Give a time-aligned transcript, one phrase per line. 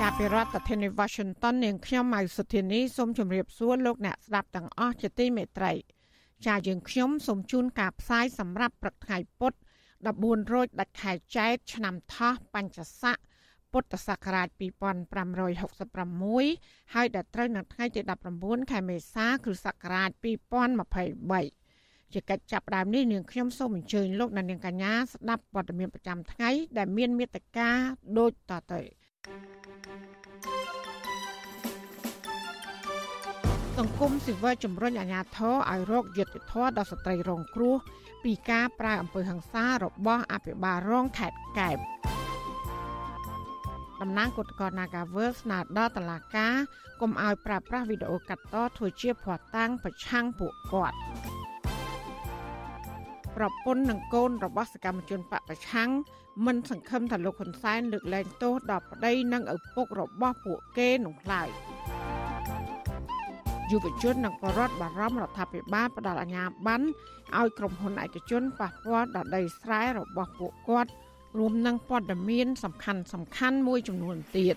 [0.00, 5.72] ចាប់ពីរដ្ឋធានី Washington នាងខ្ញុំម៉ៅសុធានីសូមជម្រាបសួរលោកអ្នកស្ដាប់ទាំងអស់ជាទីមេត្រី
[6.46, 9.58] ចាយើងខ្ញុំសូមជូនការផ្សាយសម្រាប់ព្រឹកថ្ងៃពុទ្ធ
[10.04, 13.16] 14រោចដាច់ខែចែកឆ្នាំថោះបញ្ញស័ក
[13.72, 14.48] ពុទ្ធសករាជ
[15.76, 18.00] 2566ហើយដល់ត្រូវនៅថ្ងៃទី
[18.36, 21.65] 19ខែមេសា គ្រិស្តសករាជ2023
[22.12, 27.70] ជាកិច្ចចាប់ផ្ដើមនេះនាងខ្ញុំសូមអញ្ជើញលោកអ្នកនាងកញ្ញាស្ដាប់ព័ត៌មានប្រចាំថ្ងៃដែលមានមេត្តា
[28.18, 28.80] ដូចតទៅ
[33.78, 37.76] សង្គមស៊ីវិលជំរុញអាជ្ញាធរឲ្យរកយុត្តិធម៌ដល់ស្ត្រីរងគ្រោះ
[38.24, 41.78] ពីការប្រើអំពើហិង្សារបស់អភិបាលរងខេត្តកែប
[44.00, 46.54] តំណាងគណៈកោ Nagavel ស្នើដល់តុលាការ
[47.00, 50.96] កុំឲ្យប្រើប្រាស់វីដេអូកាត់តធ្វើជាភស្តុតាងប្រឆាំងពួកគាត់
[53.36, 55.90] ប្រពន្ធនិងកូនរបស់សកម្មជនបពប្រឆាំង
[56.46, 61.48] មិនសង្ឃឹមថាលោកហ៊ុនសែនលើកលែងទោសដល់ប្តីនិងឪពុករបស់ពួកគេនោះឡើយ
[63.70, 66.86] យុវជននិងបរដ្ឋបារម្ភរដ្ឋាភិបាលផ្ដល់អាជ្ញាប័ណ្ណ
[67.38, 70.90] ឲ្យក្រុមហ៊ុនឯកជនប៉ះពាល់ដល់ដីស្រែរបស់ពួកគាត់
[71.38, 74.56] រួមនឹងព័ត៌មានសំខាន់សំខាន់មួយចំនួនទៀត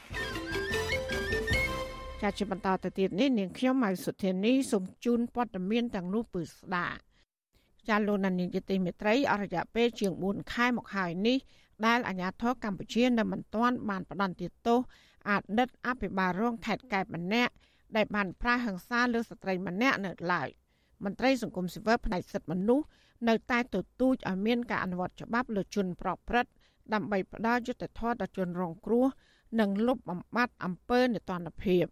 [2.22, 6.88] ចាជាបន្តទៅទៀតនេះនាងខ្ញុំម៉ៅសុធានីសូមជូនព័ត៌មានទាំងនោះពឺស្ដា
[7.88, 11.38] ចាលោកនានីយតិមេត្រីអររយៈពេលជាង4ខែមកហើយនេះ
[11.86, 14.80] ដែលអាជ្ញាធរកម្ពុជានៅមិនទាន់បានផ្ដន្ទាទោស
[15.30, 17.54] អតីតអភិបាលរងខេត្តកែបម្នាក់
[17.96, 20.50] ដែលបានប្រាហិង្សាលើស្ត្រីម្នាក់នៅឡើយ
[21.04, 22.86] មន្ត្រីសង្គមស៊ីវិលផ្នែកសិទ្ធិមនុស្ស
[23.30, 26.52] នៅតែទទូចឲ្យមានការអនុវត្តច្បាប់លើជនប្រព្រឹត្ត
[26.94, 29.06] ដើម្បីផ្ដល់យុត្តិធម៌ដល់ជនរងគ្រោះ
[29.60, 31.86] និងលុបបំបាត់អំពើនេតិនភាព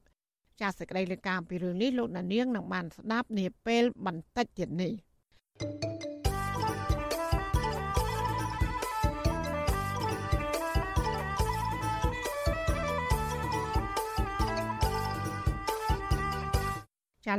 [0.61, 5.06] ចាសសេចក្តីលើការពីរឿងនេះលោកណានៀងនឹងបានស្ដាប់នាពេលបន្តិចទៀតនេះ thank you ចា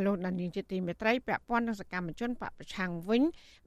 [0.07, 3.23] លោកដានៀងជាទីមេត្រីពាក់ព័ន្ធនឹងសកម្មជនបពប្រឆាំងវិញ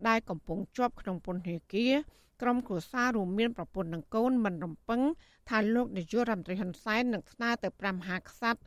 [0.07, 1.93] ដែលកំពុងជាប់ក្នុងពន្ធនាគារ
[2.41, 5.01] ក្រុមគ្រួសាររួមមានប្រពន្ធនិងកូនមិនរំពឹង
[5.49, 8.61] ថាលោកនាយករដ្ឋមន្ត្រីហ៊ុនសែននឹងស្នើទៅ5មហាក្សត្រ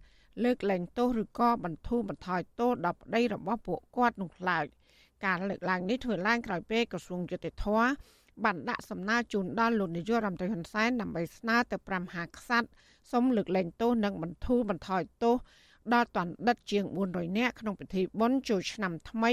[0.44, 4.66] លើកលែងទោសឬក៏បន្ធូរបន្ថយទោសដល់ប្តីរបស់ពួកគាត់នោះឡើយ
[5.24, 7.66] ការលើកឡើងនេះធ្វើឡើងក្រោយពេលក្រសួងយុតិធធ
[8.44, 12.68] បានដាក់សំណើជូនដល់លោកនាយករដ្ឋមន្ត្រីហ៊ុនសែនដើម្បីស្នើទៅ5មហាក្សត្រ
[13.12, 15.36] សូមលើកលែងទោសនិងបន្ធូរបន្ថយទោស
[15.94, 19.32] ដល់តណ្ឌិតជាង400នាក់ក្នុងពិធីបុណ្យចូលឆ្នាំថ្មី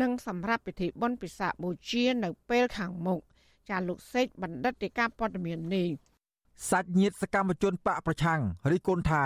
[0.00, 3.20] និងសម្រាប់ពិធីបុណ្យពិសាខបូជានៅពេលខាងមុខ
[3.68, 5.88] ចាលោកសេកបណ្ឌិតទីការព័ត៌មាននេះ
[6.70, 8.40] សាច់ញាតិសកម្មជនបកប្រឆាំង
[8.70, 9.24] រិះគន់ថា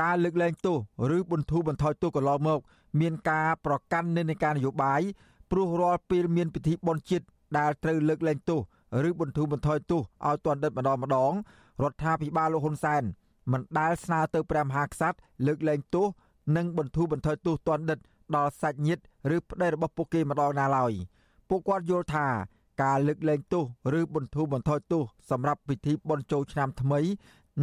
[0.00, 0.76] ការលើកលែងទោស
[1.16, 2.60] ឬបន្ធូរបន្ថយទោសកន្លងមក
[3.00, 5.02] មានការប្រកាន់និន្នាការនយោបាយ
[5.52, 7.26] ព្រោះរាល់ពេលមានពិធីបុណ្យជាតិ
[7.58, 8.60] ដែលត្រូវលើកលែងទោស
[9.08, 11.32] ឬបន្ធូរបន្ថយទោសឲ្យទណ្ឌិតម្ដងម្ដង
[11.82, 13.02] រដ្ឋាភិបាលលោកហ៊ុនសែន
[13.52, 16.06] មិនដែលស្នើទៅព្រះមហាក្សត្រលើកលែងទោស
[16.56, 17.98] និងបន្ធូរបន្ថយទោសទណ្ឌិត
[18.36, 19.02] ដល់សាច់ញាតិ
[19.34, 20.92] ឬប្តីរបស់ពួកគេម្ដងណាឡើយ
[21.48, 22.26] ពួកគាត់យល់ថា
[22.82, 23.64] ការលើកលែងទោស
[23.98, 27.00] ឬបន្ធូរបន្ថយទោសសម្រាប់ពិធីបុណ្យចូលឆ្នាំថ្មី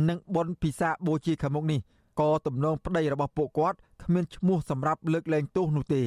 [0.10, 1.80] និងបុណ្យពិសាខបូជាខាងមុខនេះ
[2.20, 6.04] ក៏ទំនងប្តីរបស់ពួកគាត់គ្មានឈ្មោះសម្រាប់លើកលែងទោសនោះទេ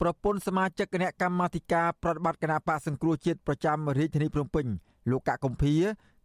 [0.00, 4.66] ប្រពន្ធសមាជិកគណៈកម្មាធិការប្រតិបត្តិគណៈបកសង្គ្រោះជាតិប្រចាំរាជធានីភ្នំពេញ
[5.10, 5.74] លោកកកកំភៀ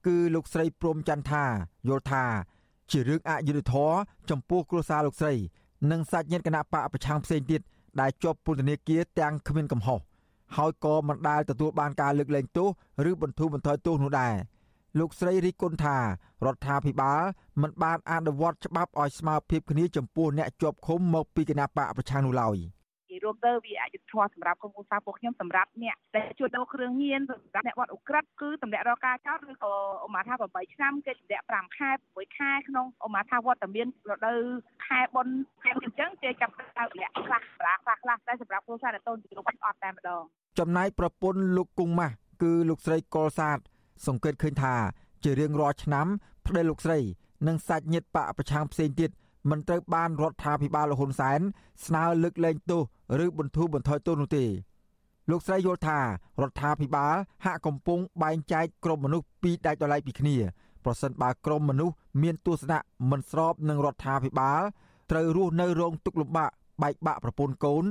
[0.07, 1.45] គឺលោកស្រីព្រំច័ន្ទថា
[1.87, 2.23] យល់ថា
[2.91, 3.95] ជារឿងអយុត្តិធម៌
[4.29, 5.33] ចំពោះគ្រួសារលោកស្រី
[5.91, 7.61] និងសាច់ញាតិគណៈបកប្រឆាំងផ្សេងទៀត
[8.01, 9.99] ដែលជាប់ពន្ធនាគារទាំងគ្មានកំហុស
[10.57, 12.69] ហើយក៏មិនដែលទទួលបានការលើកលែងទោស
[13.09, 14.35] ឬបន្ធូរបន្ថយទោសនោះដែរ
[14.99, 15.97] លោកស្រីរីគុណថា
[16.45, 17.21] រដ្ឋាភិបាល
[17.61, 22.57] មិនបានអនុវត្តច្បាប់ឲ្យស្មើភាពគ្នាចំពោះអ្នកជាប់ឃុំមកពីគណៈបកប្រឆាំងនោះឡើយ។
[23.11, 29.73] និយាយរួមទៅវាអាចធម៌សម្រាប់ក្រុមគ្រួសារពួកខ្ញុំសម្រាប់អ្នកដែលជួលដូរគ្រឿងញៀនសម្រាប់អ្នកវត្តអ ுக ្រិតគឺតម្លាក់រកការចោតឬក៏
[30.03, 34.41] អមថា8ឆ្នាំគេតម្លាក់5ខែ6ខែក្នុងអមថាវត្តមានរដូវ
[34.85, 40.23] ខែបុណ្យខែអញ្ចឹងគេចាប់ទៅតម្លាក់ខ្លះខ្លះខ្លះខ្លះតែសម្រាប់គ្រួសារដែលតូនជំនុំអត់តែម្ដង
[40.59, 43.59] ចំណែកប្រពន្ធលោកគង់ម៉ាស់គឺលោកស្រីកុលសាទ
[44.07, 44.75] សង្កេតឃើញថា
[45.23, 46.07] ជារៀងរាល់ឆ្នាំ
[46.45, 46.99] ប្តីលោកស្រី
[47.47, 49.09] និងសាច់ញាតិបកប្រឆាំងផ្សេងទៀត
[49.49, 51.39] មិនត្រូវបានរដ្ឋាភិបាលលហ៊ុនសែន
[51.85, 52.81] ស្នើលើកលែងទោស
[53.25, 54.45] ឬបន្ធូរបន្ថយទោសនោះទេ
[55.29, 57.15] លោកស្រីយល់ថារដ្ឋាភិបាល
[57.45, 60.35] ហាក់កំពុងបែងចែកក្រុមមនុស្សពីរដាច់ដោយឡែកពីគ្នា
[60.85, 62.79] ប្រសិនបើក្រុមមនុស្សមានទស្សនៈ
[63.11, 64.61] មិនស្របនឹងរដ្ឋាភិបាល
[65.11, 66.51] ត្រូវរស់នៅរងទុក្ខលំបាក
[66.81, 67.83] បែកបាក់ប្រពន្ធកូន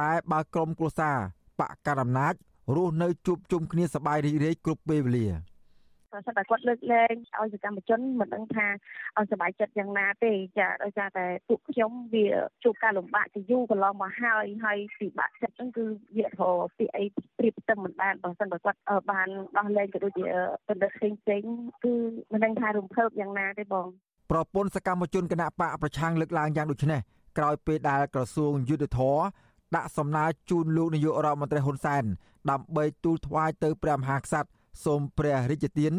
[0.00, 1.18] តែបើក្រុមគ្រួសារ
[1.60, 2.34] បកកណ្ដាលអំណាច
[2.76, 5.28] រស់នៅជួបជុំគ្នាសប្បាយរីករាយគ្រប់ពេលវេលា
[6.12, 8.66] ប្រសិនតែគាត់លើកលែងឲ្យសកម្មជនមិនដឹងថា
[9.18, 12.26] ឲ្យសុបាយចិត្តយ៉ាងណាទេចាដោយសារតែពួកខ្ញុំវា
[12.64, 15.84] ជួបការលំបាកជាយូរកន្លងមកហើយហើយពិបាកចិត្តហ្នឹងគឺ
[16.16, 16.40] វារហ
[16.78, 17.04] ពីអី
[17.38, 18.78] ព្រៀបផ្ទឹមមិនបានបើសិនបើគាត់
[19.10, 20.26] បានដោះលែងក៏ដូចជា
[20.68, 21.42] បណ្ឌិតផ្សេងផ្សេង
[21.84, 21.94] គឺ
[22.32, 23.86] មិនដឹងថារំភើបយ៉ាងណាទេបង
[24.30, 27.00] ប្រពន្ធសកម្មជនគណៈបកប្រឆាំងលើកឡើងយ៉ាងដូចនេះ
[27.38, 29.18] ក្រោយពេលដែលក្រសួងយុទ្ធភ័ព
[29.76, 32.04] ដាក់សំណើជូនលោកនាយករដ្ឋមន្ត្រីហ៊ុនសែន
[32.50, 34.48] ដើម្បីទូលថ្វាយទៅព្រះមហាក្សត្រ
[34.84, 35.92] សូមព្រះរាជទាន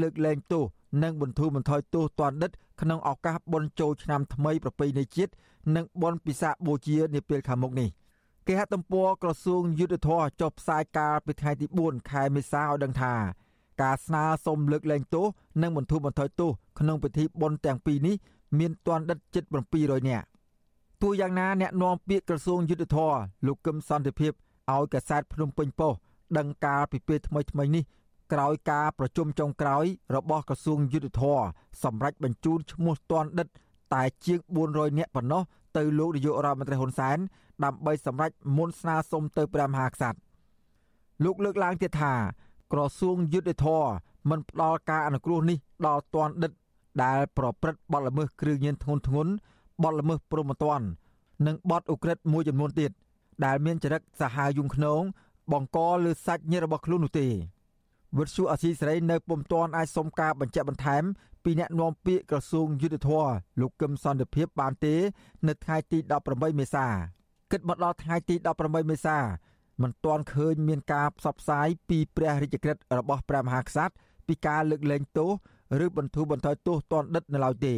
[0.00, 0.64] លើកលែងទោស
[1.02, 2.50] និងបន្ធូរបន្ថយទោសទណ្ឌិត
[2.80, 5.32] ក្នុងឱកាសបុណ្យចូលឆ្នាំថ្មីប្រពៃណីជាតិ
[5.76, 7.88] និងបុណ្យពិសាខបូជានាពេលខាងមុខនេះ
[8.46, 13.14] គេហទំព័រក្រសួងយុទ្ធភ័ពចុះផ្សាយកាលពីថ្ងៃទី4ខែមេសាឲ្យដឹងថា
[13.82, 15.26] ការស្នើសុំលើកលែងទោស
[15.62, 18.16] និងបន្ធូរបន្ថយទោសក្នុងពិធីបុណ្យទាំងពីរនេះ
[18.58, 19.44] មានទណ្ឌិតជិត
[19.76, 20.26] 700នាក់
[21.02, 23.14] ទោះយ៉ាងណាអ្នកនាំពាក្យក្រសួងយុទ្ធភ័ព
[23.46, 24.32] លោកកឹមសន្តិភាព
[24.72, 26.00] ឲ្យកសែតភ្នំពេញប៉ុស្តិ៍
[26.38, 27.84] ដឹងការពីពេលថ្មីថ្មីនេះ
[28.32, 29.84] ក្រោយការប្រជុំចុងក្រោយ
[30.16, 31.40] របស់ក្រសួងយុទ្ធភ័ព
[31.84, 33.48] សម្រាប់បញ្ជូនឈ្មោះទណ្ឌិត
[33.94, 34.38] តែជាង
[34.68, 35.42] 400នាក់ប៉ុណ្ណោះ
[35.76, 37.18] ទៅលោកនាយករដ្ឋមន្ត្រីហ៊ុនសែន
[37.64, 40.18] ដើម្បីសម្រេចមុនស្នើសុំទៅព្រះមហាក្សត្រ
[41.24, 42.14] លោកលើកឡើងទៀតថា
[42.72, 43.84] ក្រសួងយុទ្ធភ័ព
[44.30, 46.52] មិនផ្ដល់ការអនុគ្រោះនេះដល់ទណ្ឌិត
[47.04, 49.26] ដែល ប្រព្រឹត្តបទល្មើសគ្រឿងញៀនធ្ងន់ធ្ងរ
[49.82, 50.86] បទល្មើសព្រហ្មទណ្ឌ
[51.46, 52.90] និងបទឧក្រិដ្ឋមួយចំនួនទៀត
[53.44, 55.02] ដែលមានចរិតសាហាវយំខ្នង
[55.52, 57.26] បង្កលើសាច់ញាតិរបស់ខ្លួននោះទេ
[58.18, 61.02] វិទ្យុអសីសេរីនៅពុំទាន់អាចសុំការបញ្ជាក់បន្ថែម
[61.44, 63.26] ពីអ្នកនាំពាក្យក្រសួងយុទ្ធភ័ព
[63.60, 64.94] លោកកឹមសន្តិភាពបានទេ
[65.48, 65.98] នៅថ្ងៃទី
[66.28, 66.86] 18មេសា
[67.50, 69.18] គិតមកដល់ថ្ងៃទី18មេសា
[69.82, 73.94] មិនទាន់ឃើញមានការផ្សព្វផ្សាយពីព្រះរាជក្រឹត្យរបស់ព្រះមហាក្សត្រ
[74.26, 75.30] ពីការលើកលែងទោស
[75.84, 77.74] ឬបន្ធូរបន្ថយទោសទណ្ឌិតនៅឡើយទេ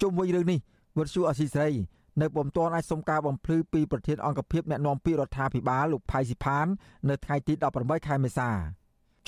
[0.00, 0.58] ជុំវិញរឿងនេះ
[0.98, 1.72] វិទ្យុអសីសេរី
[2.20, 6.66] នៅពុំទាន់អាចសុំការបំភ្លឺពីប្រធានអង្គភិបអ្នកណែនាំពាក្យរដ្ឋាភិបាលលោកផៃស៊ីផាន
[7.08, 8.50] នៅថ្ងៃទី18ខែមេសា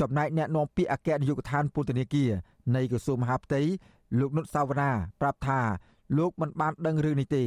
[0.01, 2.31] ចំណែកអ្នកនាំពាក្យអគ្គនាយកដ្ឋានពន្ធនាគារ
[2.77, 3.61] នៃក្រសួងមហាផ្ទៃ
[4.19, 4.91] លោកនុតសាវណ្ណា
[5.21, 5.61] ប្រាប់ថា
[6.19, 7.45] លោកមិនបានដឹងរឿងនេះទេ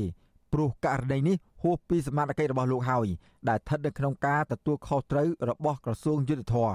[0.53, 3.07] ព្រោះករណីនេះហួសពីសមត្ថកិច្ចរបស់លោកហើយ
[3.49, 6.73] ដែលស្ថិតនៅក្នុងការទទួលខុសត្រូវរបស់ក្រសួងយុទ្ធភ័ព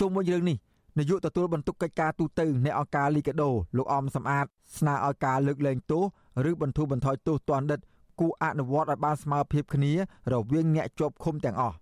[0.00, 0.56] ជុំវិញរឿងនេះ
[0.98, 4.46] នាយកទទួលបន្ទុកកិច្ចការទូតនៃអង្គការលីកាដូលោកអំសំអាត
[4.78, 6.04] ស្នើឲ្យការលើកលែងទោស
[6.50, 7.80] ឬបន្ធូរបន្ថយទោសទណ្ឌិត
[8.20, 9.92] គូអនុវត្តឲ្យបានស្មើភាពគ្នា
[10.32, 11.76] រវាងអ្នកជាប់ឃុំទាំងអស់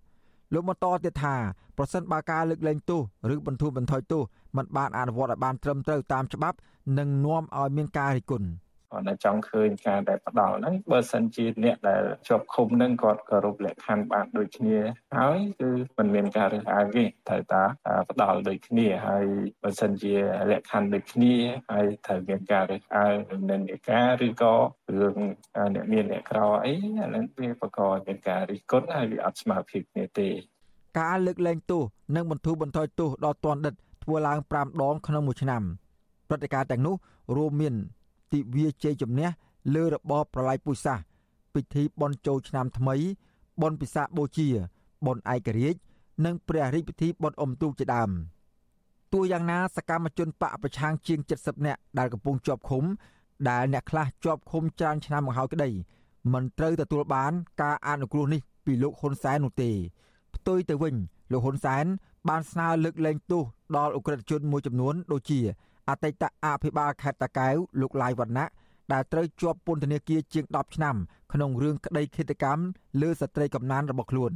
[0.53, 1.35] លោកបន្តទៀតថា
[1.77, 3.01] ប្រសិនបើការលើកលែងទោស
[3.33, 4.21] ឬបន្ធូរបន្ថយទោស
[4.57, 6.57] មិនបានអនុវត្តឲ្យបានត្រឹមត្រូវតាមច្បាប់
[6.97, 8.47] នឹងនាំឲ្យមានការរិះគន់
[8.93, 14.77] គាត់តែចង់ឃើញការដែលផ្ដាល់ហ្នឹងបើសិនជាអ្នកដែលជាប់ឃុំហ្នឹងគាត់គោរពលក្ខខណ្ឌបានដូចគ្នា
[15.17, 17.63] ហើយគឺមិនមានការរើសអើងទេត្រូវតា
[18.09, 19.25] ផ្ដាល់ដូចគ្នាហើយ
[19.63, 20.15] បើសិនជា
[20.51, 21.33] លក្ខខណ្ឌដូចគ្នា
[21.71, 23.15] ហើយត្រូវមានការរើសអើង
[23.51, 24.53] នឹងនិកាឬក៏
[24.99, 25.17] រឿង
[25.75, 30.29] អ្នកមានអ្នកក្រអីអាហ្នឹងវាបង្កឲ្យមានការរិះគន់ហើយវាអត់ស្មើភាពគ្នាទេ
[30.99, 31.81] ការលើកលែងទោស
[32.15, 33.73] និងបន្ធូរបន្ថយទោសដល់ទណ្ឌិត
[34.03, 35.63] ធ្វើឡើង5ដងក្នុងមួយឆ្នាំ
[36.29, 36.95] ព្រឹត្តិការណ៍ទាំងនោះ
[37.35, 37.75] រួមមាន
[38.33, 39.29] ទិវាជ័យជំនះ
[39.75, 41.03] លើរបបប្រល័យពូជសាសន៍
[41.53, 42.95] ពិធីបុណ្យចូលឆ្នាំថ្មី
[43.61, 44.47] បុណ្យពិសាខបូជា
[45.05, 45.79] បុណ្យឯករាជ្យ
[46.25, 48.11] និងព្រះរាជពិធីបុណ្យអុំទូកជាដើម
[49.13, 52.83] ទោះយ៉ាងណាសកម្មជនបកប្រឆាំងជាង70នាក់ដែលកំពុងជាប់ឃុំ
[53.49, 55.69] ដែលអ្នកខ្លះជាប់ឃុំច្រើនឆ្នាំមកហើយក្តី
[56.33, 59.71] មិនត្រូវទទួលបានការអនុគ្រោះនេះពីលោកហ៊ុនសែននោះទេ
[60.35, 60.95] ផ្ទុយទៅវិញ
[61.31, 61.85] លោកហ៊ុនសែន
[62.29, 63.43] បានស្នើលើកលែងទោស
[63.77, 65.39] ដល់អ ுக ្រិតជនមួយចំនួនដូចជា
[65.89, 68.47] អតីតអភិបាលខេត្តតាកែវលោកឡាយវណ្ណៈ
[68.91, 70.95] ដែលត្រូវជាប់ពន្ធនាគារជាង10ឆ្នាំ
[71.33, 72.63] ក្នុងរឿងក្តីឃាតកម្ម
[73.01, 74.31] លើស្ត្រីកំណានរបស់ខ្លួន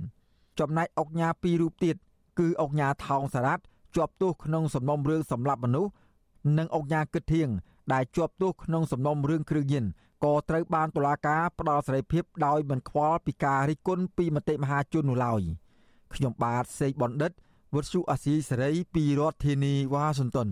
[0.59, 1.95] ចំណែកអុកញ៉ាពីររូបទៀត
[2.39, 3.63] គឺអុកញ៉ាថោងសារ៉ាត់
[3.95, 5.91] ជាប់ទោសក្នុងសំណុំរឿងសម្លាប់មនុស្ស
[6.57, 7.49] និងអុកញ៉ាគិតធៀង
[7.93, 9.85] ដែលជាប់ទោសក្នុងសំណុំរឿងគ្រឿងញៀន
[10.23, 15.41] ក៏ត្រូវបានតុលាការផ្តល់សេរីភាពដោយមិនខ្វល់ពីការរិះគន់ពីមតិមហាជននោះឡើយ
[16.13, 17.31] ខ្ញុំបាទសេកបណ្ឌិត
[17.73, 20.49] វុទ្ធុអាស៊ីសេរីពីរដ្ឋធានីវ៉ាស៊ីនតោន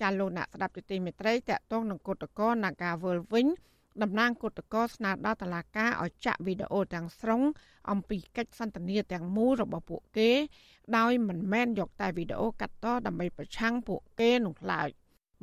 [0.00, 3.46] ចាលោកអ្នកស្ដាប់ទទីមេត្រីតកតងនឹងគុតកោនាការវល់វិញ
[4.02, 7.42] តំណាងគុតកោស្នើដល់តុលាការឲ្យចាក់វីដេអូទាំងស្រុង
[7.90, 10.30] អំពីកិច្ចសន្ទនាទាំងមូលរបស់ពួកគេ
[10.96, 14.88] ដោយមិនមែនយកតែវីដេអូកាត់តដើម្បីប្រឆាំងពួកគេនោះឡើយ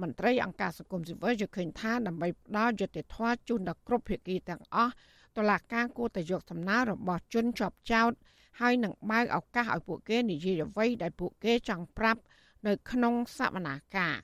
[0.01, 4.93] មន្ត្រីអង្គការសង្គមស៊ីវិលយល់ឃើញថាដើម្បីផ្ដល់យុត្តិធម៌ជូនដល់គ្រប់ភាគីទាំងអស់
[5.37, 8.11] តុលាការគួរតែយកសំណើរបស់ជនជាប់ចោត
[8.59, 12.21] ហើយនឹងបើកឱកាសឲ្យពួកគេនិយាយអ្វីដែលពួកគេចង់ប្រាប់
[12.67, 14.15] នៅក្នុងសវនាការ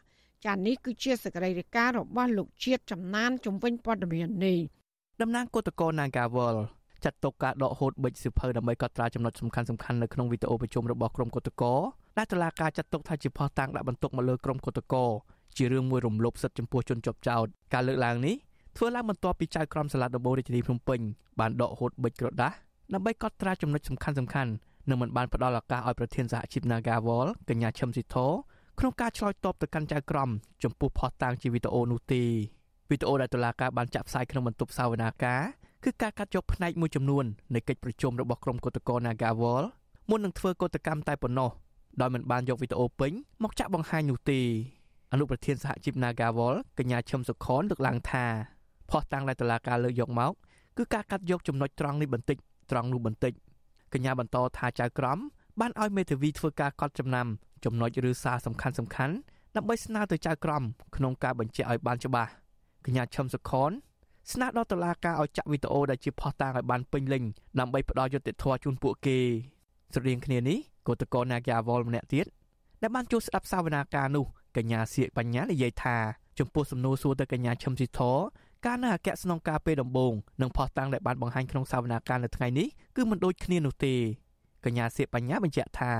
[0.45, 4.59] ចានេះគឺជាសកម្មភាពរបស់លោកជាតិចំណានជំវិញព័ត៌មាននេះ
[5.21, 6.57] តំណាងគឧតកោ Nagawal
[7.03, 11.73] ចាត់ទុកការដកហូតប៊ិចសិភៅដើម្បីកត់ត្រាចំណុចសំខាន់សំខាន់នៅក្នុងវីដេអូប្រជុំរបស់ក្រុមគឧតកោ
[12.17, 15.05] ដែលតឡាការចាត់ទុកថាជាផុសតាងដាក់បន្ទុកមកលើក្រុមគឧតកោ
[15.57, 18.35] ជារឿងមួយរំលោភសិទ្ធិចំពោះជនជាប់ចោតការលើកឡើងនេះ
[18.77, 20.99] ធ្វើឡើងបន្ទាប់ពីចៅក្រមសាលាដំបូងរាជធានីភ្នំពេញ
[21.39, 22.55] បានដកហូតប៊ិចក្រដាស់
[22.93, 24.51] ដើម្បីកត់ត្រាចំណុចសំខាន់សំខាន់
[24.89, 28.15] និងមិនបានផ្ដល់ឱកាសឲ្យប្រធានសហជីព Nagawal កញ្ញាឈឹមស៊ីធ
[28.81, 30.29] ក្នុងការឆ្លើយតបទៅកាន់ចៅក្រម
[30.63, 32.23] ចំពោះផុសតាងជាវីដេអូនោះទេ
[32.89, 35.41] វីដេអូដែលតុលាការបានចាក់ផ្សាយក្នុងបន្ទប់សាវនាការ
[35.83, 39.63] គឺការកាត់យកផ្នែកមួយចំនួននៃកិច្ចប្រជុំរបស់ក្រុមគឧតកោ Nagawal
[40.09, 41.49] មុននឹងធ្វើកោតកម្មតែប៉ុណ្ណោះ
[42.01, 43.11] ដោយមិនបានយកវីដេអូពេញ
[43.43, 44.39] មកចាក់បង្ហាញនោះទេ
[45.11, 48.25] អនុប្រធានសហជីព Nagawal កញ្ញាឈឹមសុខនលើកឡើងថា
[48.89, 50.33] ផុសតាំងដែលតឡាការលើកយកមក
[50.77, 52.37] គឺការកាត់យកចំណុចត្រង់នេះបន្តិច
[52.71, 53.33] ត្រង់នោះបន្តិច
[53.93, 55.19] កញ្ញាបន្តថាចៅក្រម
[55.59, 57.27] បានឲ្យមេធាវីធ្វើការកត់ចំណាំ
[57.65, 59.15] ចំណុចឬសារសំខាន់សំខាន់
[59.55, 60.63] ដើម្បីស្នើទៅចៅក្រម
[60.95, 62.29] ក្នុងការបញ្ជាក់ឲ្យបានច្បាស់
[62.85, 63.71] កញ្ញាឈឹមសុខន
[64.31, 67.23] ស្នើដល់តុលាការឲ្យចាក់វីដេអូដែលជាផុសតាងឲ្យបានពេញលេញ
[67.59, 69.17] ដើម្បីផ្ដល់យុត្តិធម៌ជូនពួកគេ
[69.93, 72.25] ស្រដៀងគ្នានេះគឧតកោ Nagyawal ម្នាក់ទៀត
[72.81, 74.25] ដែលបានចូលស្ដាប់សវនាការនោះ
[74.57, 75.97] កញ្ញាសៀកបញ្ញានិយាយថា
[76.39, 78.01] ចំពោះសំណួរសួរទៅកញ្ញាឈឹមស៊ីធ
[78.65, 83.95] ការនៅអគ្គស្នងការពេលដំបូងនិងផុសតាំងដែលបានបង្ហាញក្នុងសវនាការនៅថ្ងៃនេះគឺមិនដូចគ្នានោះទេ
[84.65, 85.91] កញ្ញាសៀកបញ្ញាបញ្ជាក់ថា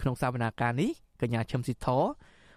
[0.00, 0.90] ក្នុងសវនាការនេះ
[1.22, 1.88] កញ្ញាឈឹមស៊ីធ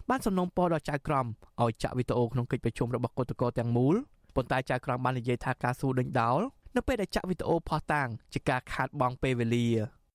[0.10, 1.26] បានសំណូមពរដល់ចៅក្រម
[1.64, 3.96] ឲ្យចាក់វីដេអូក្នុងកិច្ចប្រជុំរបស់គឧតកោទាំងមូល
[4.36, 6.40] ប៉ុន្តែចៅក្រមបាននិយាយថាការសួរដេញដោល
[6.76, 9.68] នៅពេលដែលចាក់វីដេអូផុសតាំងជាការខាតបង់ពេលវេលា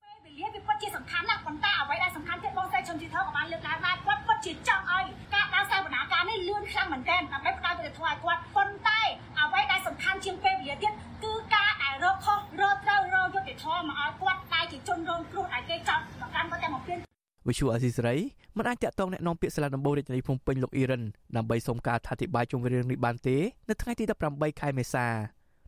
[0.05, 4.00] ពេលវេលាវាពិតជាសំខាន់ណាស់ប៉ុន្តែអ្វីដែលសំខាន់ទៀតបងស្រីឈឹមស៊ីធក៏បានលើកឡើងដែរគាត់ពិត
[4.45, 5.05] ជាចង់ឲ្យ
[5.35, 9.01] ការដើរសវនាការនេះលឿនខ្លាំងមែនទែនដើម្បីផ្ដល់យុត្តិធម៌ឲ្យគាត់ប៉ុន្តែ
[9.39, 10.93] អ្វីដែលសំខាន់ជាងពេលវេលាទៀត
[11.25, 16.95] គឺការដែលរកខុសរកត្រូវរកយុត្តិធម៌មកឲ្យគាត់ដែលជាជនរងគ្រោះឲ្យគេចោទប្រកាន់គាត់តែមកពី
[17.49, 18.17] វិសុអាស៊ីសេរី
[18.59, 21.03] មិនអាចតាក់ទងអ្នកនាំពាក្យសាលាដំបូងរាជធានីភ្នំពេញលោកអ៊ីរ៉ាន
[21.37, 23.37] ដើម្បីសុំការអធិប្បាយជុំវិញរឿងនេះបានទេ
[23.69, 25.07] នៅថ្ងៃទី18ខែមេសា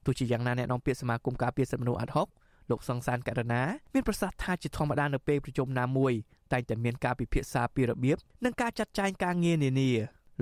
[0.07, 2.29] ទោះជាយ៉ាងណាអ្នកនាំពាក្យសមាគមការពារសិទ្ធិមនុស្សអាត់ហុក
[2.71, 3.62] លោកសង្សានករណា
[3.95, 6.12] មានប្រសាសន៍ថាជាធម្មតានៅពេលប្រជុំណាមួយ
[6.52, 9.90] តែងតែមានការពិភាក្សាពីរបៀបនិងការចាត់ចែងការងារនានា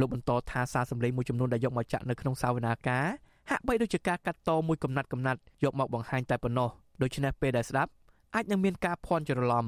[0.00, 3.06] លោកបន្តថាសារសម្លេងមួយចំនួនដែលយកមកចាក់នៅក្នុងសាវនាការ
[3.50, 6.68] ហាក់បីដូចជាការកាត់តមួយកំណាត់កំណាត់យកមកបង្ហាញតែប៉ុណ្ណោះ
[7.02, 7.90] ដូច្នេះពេលដែលស្ដាប់
[8.34, 9.66] អាចនឹងមានការភ័ន្តច្រឡំ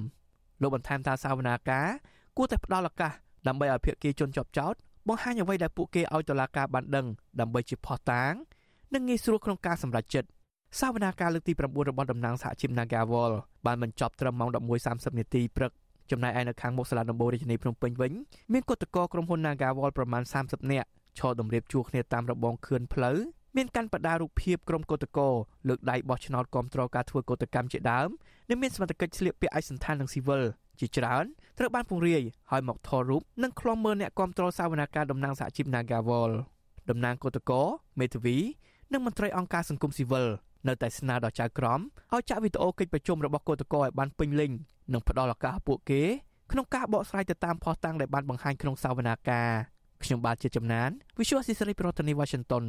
[0.62, 1.87] លោកបន្ថែមថាសាវនាការ
[2.37, 3.12] គួរតែផ្ដល់ឱកាស
[3.46, 4.75] ដើម្បីឲ្យភាគីជនជាប់ចោត
[5.08, 7.06] បង្ហាញអ្វីដែលពួកគេឲ្យតុលាការបានដឹង
[7.40, 8.32] ដើម្បីជាផុសតាង
[8.94, 10.28] និងងាយស្រួលក្នុងការសម្រេចចិត្ត
[10.80, 13.32] សាវនាការលើកទី9របស់តំណាងសហជីព Nagawal
[13.66, 14.50] បានបញ្ចប់ត្រឹមម៉ោង
[14.84, 15.72] 11:30នាទីព្រឹក
[16.12, 18.12] ចំណែកឯនៅខាងមុខសាលាដំបូងរាជធានីភ្នំពេញវិញ
[18.52, 20.88] មានគឧតកោក្រុមហ៊ុន Nagawal ប្រមាណ30នាក់
[21.19, 23.19] ឈរតម្រៀបជួរគ្នាតាមរបងខឿនផ្លូវ
[23.57, 25.28] មានកាន់បដារូបភាពក្រុមកោតកោ
[25.69, 28.09] លើកដៃបោះឆ្នោតគ្រប់គ្រងការធ្វើកោតកម្មជាដើម
[28.49, 30.42] និងមានសមត្ថកិច្ចស្លៀកពាក់ឯកសណ្ឋាននិងស៊ីវិល
[30.81, 31.25] ជាច្រើន
[31.59, 36.33] ត្រូវបានពង្រាយឲ្យមកថតរូបនិងខ្លំមើលអ្នកគ្រប់គ្រងសាវនាការតំណាងសហជីព Nagawal
[36.90, 37.62] តំណាងកោតកោ
[38.00, 38.37] មេធាវី
[38.92, 40.26] និងមន្ត្រីអង្គការសង្គមស៊ីវិល
[40.69, 41.81] នៅតែស្នើដល់ចៅក្រម
[42.12, 44.50] ឲ្យចាក់វីដេអូកិច្ចប្រជុំរបស់កោតកោឲ្យបានពេញលេញ
[44.92, 46.02] និងផ្ដល់ឱកាសពួកគេ
[46.52, 49.50] ក្នុងការបកស្រាយទៅតាមផុសតាំងដែលបានបង្ហាញក្នុងសាវនាការ
[50.04, 52.64] ខ្ញុំបាទជាចំណាន Visual Assisray ប្រធានាទី Washington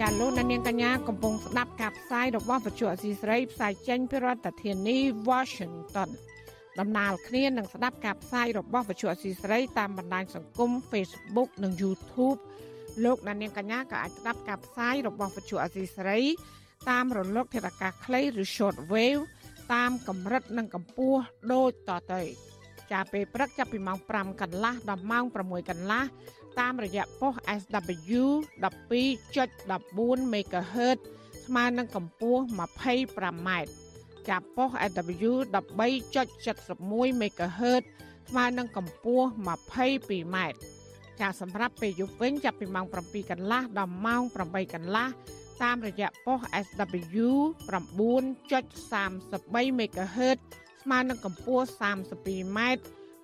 [0.00, 4.96] ចាលោកនាងកញ្ញាកំពុងស្ដាប់ការផ្សាយរបស់វិទ្យុអសីស្រីផ្សាយចេញពីរដ្ឋធានី
[5.28, 6.08] Washington
[6.80, 12.38] ដំណើរគ្នានឹងស្ដាប់ការផ្សាយរបស់វិទ្យុអសីស្រីតាមបណ្ដាញសង្គម Facebook និង YouTube
[13.04, 16.18] លោកនាងកញ្ញាក៏អាចស្ដាប់ការផ្សាយរបស់វិទ្យុអសីស្រី
[16.90, 19.22] តាមរលកធាតុអាកាសខ្លីឬ Short Wave
[19.74, 21.20] តាមកម្រិតនិងកម្ពស់
[21.52, 22.22] ដូចតទៅ
[22.92, 26.04] ចាពេលព្រឹកចាប់ពីម៉ោង5កន្លះដល់ម៉ោង6កន្លះ
[26.60, 28.22] តាមរយៈប៉ុស SW
[28.64, 30.98] 12.14 MHz
[31.46, 33.50] ស្មើនឹងកម្ពស់ 25m
[34.28, 37.82] ចាប់ប៉ុស SW 13.71 MHz
[38.28, 40.36] ស្មើនឹងកម្ពស់ 22m
[41.20, 45.08] ចាសម្រាប់ពេលយប់វិញចាប់ពីម៉ោង7កន្លះដល់ម៉ោង8កន្លះ
[45.62, 47.28] តាមរយៈប៉ុស SW
[47.68, 50.38] 9.33 MHz
[50.82, 52.58] ស្មើនឹងកម្ពស់ 32m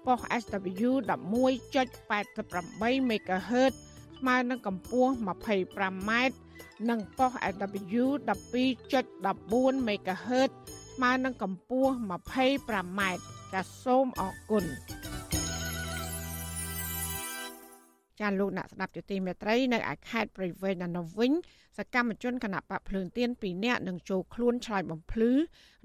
[0.06, 3.72] ប៉ុស SW 11.88 MHz
[4.18, 6.10] ស្មើនឹងកម្ពស់ 25m
[6.90, 10.50] និងប៉ុស SW 12.14 MHz
[10.94, 13.00] ស្មើនឹងកម្ពស់ 25m
[13.52, 14.64] ចាសសូមអរគុណ
[18.22, 21.32] ចាលោកអ្នកស្ដាប់ជាទីមេត្រីនៅឯខេត្តព្រៃវែងនៅវិញ
[21.78, 25.32] សកម្មជនគណៈបកភ្លើងទៀន2នាក់នឹងចូលខ្លួនឆ្លើយបំភ្លឺ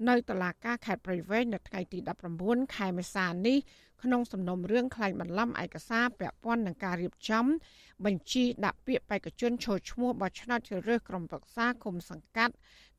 [0.08, 1.98] នៅតុលាការខេត្តព្រៃវែងនៅថ្ងៃទី
[2.36, 3.58] 19ខែមេសានេះ
[4.02, 7.44] ក្នុងសំណុំរឿងក្លែងបន្លំឯកសារពាក់ព័ន្ធនឹងការរៀបចំ
[8.04, 12.54] បញ្ជីដាក់ពាក្យបេក្ខជនចូលឈ្មោះបោះឆ្នោតជ្រើសរើសក្រុមប្រឹក្សាគុំសង្កាត់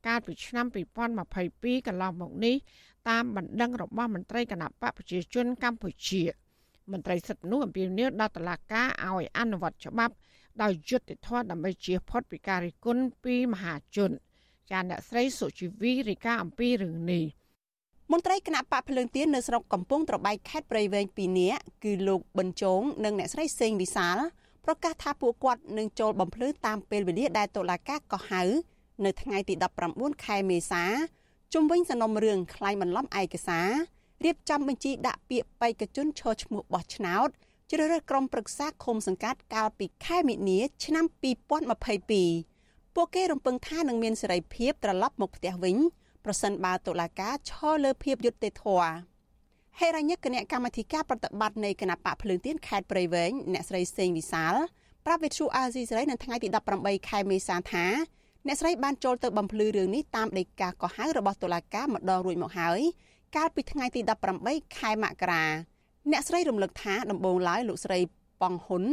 [0.06, 0.66] កាលពីឆ្នាំ
[1.26, 2.56] 2022កន្លងមកនេះ
[3.08, 6.22] តាមបណ្ដឹងរបស់មន្ត្រីគណៈបកប្រជាជនកម្ពុជា
[6.92, 10.14] មន្ត្រីសិទ្ធិមនុស្សអំពាវនាវដល់តុលាការឲ្យអនុវត្តច្បាប់
[10.62, 14.10] ដោយយុត្តិធម៌ដើម្បីជៀសផុតពីការរិះគន់ពីមហាជន
[14.70, 17.24] ចាអ្នកស្រីសុជីវីរាយការណ៍អំពីរឿងនេះ
[18.12, 24.18] មន្ត្រីគណៈបកភ្លើងទៀននៅស្រុកកំពង់ត្របែកខេត្តព្រៃវែង2នាក់គឺលោកប៊ិនចងនិងអ្នកស្រីសេងវិសាល
[24.64, 28.42] ប្រកាសថាពួកគាត់នឹងចូលបំភ្លឺតាមពេលវេលាដែលតុលាការកោះហៅ
[29.04, 29.54] នៅថ្ងៃទី
[29.88, 30.84] 19ខែមេសា
[31.52, 33.68] ជុំវិញសំណុំរឿងខ្លែងបន្លំឯកសារ
[34.24, 37.28] រៀបចំបញ្ជីដាក់ពាក្យបេក្ខជនឈរឈ្មោះបោះឆ្នោត
[37.70, 41.04] ជ្រើសរើសក្រុមប្រឹក្សាឃុំសង្កាត់កាលពីខែមិនិនាឆ្នាំ
[41.80, 45.76] 2022ពួកគេរំពឹងថានឹងមានសេរីភាពត្រឡប់មកផ្ទះវិញ
[46.24, 48.92] ប្រសិនបើតុលាការឈរលើភាពយុត្តិធម៌
[49.78, 54.54] ហេរញ្ញគណៈកម្មាធិការប្រតិបត្តិនៃគណៈបកភ្លើងទៀនខេត្តព្រៃវែងអ្នកស្រីសេងវិសាល
[55.06, 56.48] ប្រាប់វិទ្យុអាស៊ីសេរីនៅថ្ងៃទី
[56.78, 57.86] 18ខែមេសាថា
[58.46, 62.80] អ្នកស្រីបានចូលទៅបំភ្លឺរឿងនេះតាមដីកាកោះហៅរបស់តុលាការម្ដងរួចមកហើយ
[63.36, 64.00] កាលពីថ្ងៃទី
[64.38, 65.44] 18ខែមករា
[66.10, 67.98] អ្នកស្រីរំលឹកថាដំបូងឡើយលោកស្រី
[68.42, 68.84] ប៉ងហ៊ុន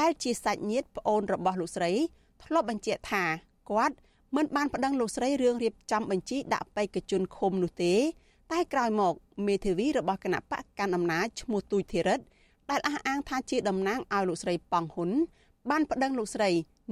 [0.00, 1.92] ដែលជាសាច់ញាតិប្អូនរបស់លោកស្រី
[2.44, 3.24] ធ្លាប់បញ្ជាក់ថា
[3.70, 3.96] គាត់
[4.36, 7.94] មិនបានប្តឹងលោកស្រីរឿងរៀបចំបញ្ជីដាក់បេក្ខជនឃុំនោះទេ
[8.52, 9.14] តែក្រោយមក
[9.46, 12.20] មេធាវីរបស់គណៈបកកាន់អំណាចឈ្មោះទូចធីរិត
[12.70, 15.10] ដែលអះអាងថាជាតំណាងឲ្យលោកស្រីប៉ងហ៊ុន
[15.70, 16.50] បានប្តឹងលោកស្រី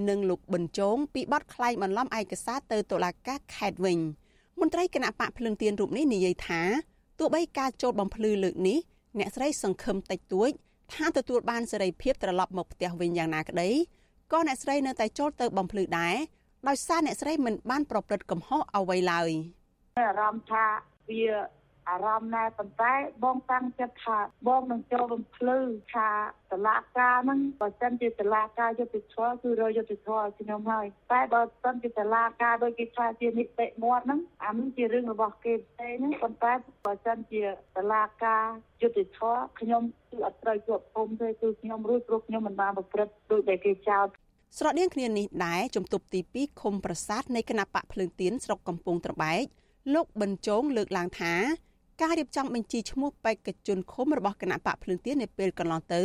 [0.09, 3.99] និងលោកប៊ិនជងពីបទក្លែងបន្លំឯកសារទៅតុលាការខេត្តវិញ
[4.61, 6.61] មន្ត្រីគណៈបកភ្លឹងទៀនរូបនេះនិយាយថា
[7.19, 8.79] ទោះបីការចូលបំភ្លឺលើកនេះ
[9.19, 10.51] អ្នកស្រីសង្ឃឹមតិចតួច
[10.95, 13.71] ថាទទួលបានសេរីភាពត្រឡប់មកផ្ទះវិញយ៉ាងណាក្តី
[14.33, 16.17] ក៏អ្នកស្រីនៅតែចូលទៅបំភ្លឺដែរ
[16.69, 19.31] ដោយសារអ្នកស្រីមិនបានប្រព្រឹត្តកំហុសអ្វីឡើយ
[19.99, 20.65] អារម្មណ៍ថា
[21.11, 21.25] វា
[21.89, 22.93] អារម្មណ៍ណែប៉ុន្តែ
[23.25, 25.59] បងតាំងចិត្តថាបងនឹងចូលរំភ្លឺ
[25.93, 26.09] ថា
[26.51, 36.53] តឡាការហ្នឹងបើសិនជាតឡាការយុទ្ធធម៌គឺរយុទ្ធធម៌ខ្ញុំហើយតែបើសិនជាតឡាការដោយគេថាជានីតិមាត់ហ្នឹងអានេះជារឿងរបស់គេផ្សេងហ្នឹងប៉ុន្តែ
[36.87, 37.43] បើសិនជា
[37.77, 38.45] តឡាការ
[38.83, 44.07] យុទ្ធធម៌ខ្ញុំគឺអត់ត្រូវជាប់គុំទេគឺខ្ញុំរួចព្រោះខ្ញុំមិនបានប្រព្រឹត្តដូចដែលគេចោទ
[44.59, 49.45] ស្រដៀងគ្នានេះដែរជំទប់ទី2ឃុំប្រាសាទនៃគណៈបកភ្លើងទៀនស្រុកកំពង់ត្របែក
[49.95, 51.35] លោកប៊ិនជងលើកឡើងថា
[52.03, 56.03] ការរៀបចំបញ្ជីឈ្មោះបេក្ខជនឃុំរបស់គណៈបកភ្លឹងទៀននៅពេលកន្លងទៅ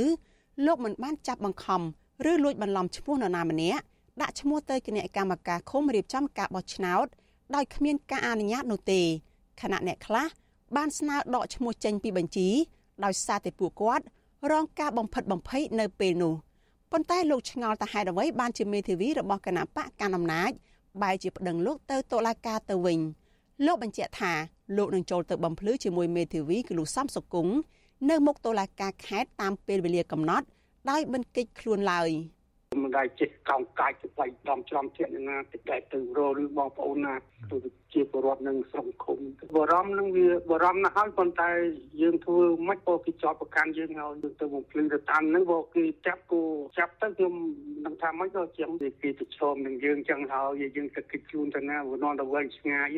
[0.65, 1.81] លោកមិនបានចាប់បង្ខំ
[2.29, 3.83] ឬលួចបន្លំឈ្មោះនរណាម្នាក់
[4.21, 7.05] ដាក់ឈ្មោះទៅគណៈកម្មការឃុំរៀបចំការបោះឆ្នោត
[7.55, 9.01] ដោយគ្មានការអនុញ្ញាតនោះទេ
[9.61, 10.27] ខណៈអ្នកខ្លះ
[10.75, 12.47] បានស្នើដកឈ្មោះចេញពីបញ្ជី
[13.03, 14.05] ដោយសារតែពួកគាត់
[14.51, 16.33] រងការបំផិតបំភ័យនៅពេលនោះ
[16.91, 20.51] ប៉ុន្តែលោកឆ្ងល់ថាហេតុអ្វីបានជាមេធាវីរបស់គណៈបកកណ្ដាលអំណាច
[21.01, 22.99] បែរជាប្តឹងលោកទៅតុលាការទៅវិញ
[23.65, 24.33] លោកបញ្ជាក់ថា
[24.77, 27.53] លោកនឹងចូលទៅបំភ្លឺជាមួយមេធាវីគឺលោកសំសុគង្គ
[28.09, 30.45] នៅមុខតុលាការខេត្តតាមពេលវេលាកំណត់
[30.89, 32.09] ដោយមិនកិច្ចខ្លួនឡើយ
[32.83, 37.13] មិនដែលចេះកោងកាយទៅផ្លៃដំច្រំទៀតណាតិចតែទៅរលឬបងប្អូនណា
[37.51, 37.57] ទៅ
[37.93, 39.19] ជាពលរដ្ឋនឹងសង្គម
[39.55, 41.49] បរំនឹងវាបរំណាស់ហើយប៉ុន្តែ
[42.01, 46.41] យើងធ្វើមិនក៏គេចោតប្រកាន់យើងហើយយើងទៅបំភ្លឺទៅតាមហ្នឹងបើគេចាប់គូ
[46.77, 47.33] ចាប់ទៅខ្ញុំ
[47.85, 52.97] នឹងថាមិនក៏ជាងគេប្រឈមនឹងយើងចឹងហើយយើងទៅគិតខ្លួនទៅណាវានាំទៅវែងឆ្ងាយ